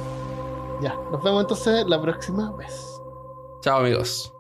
[0.82, 3.02] Ya, nos vemos entonces la próxima vez.
[3.62, 4.34] Chao amigos.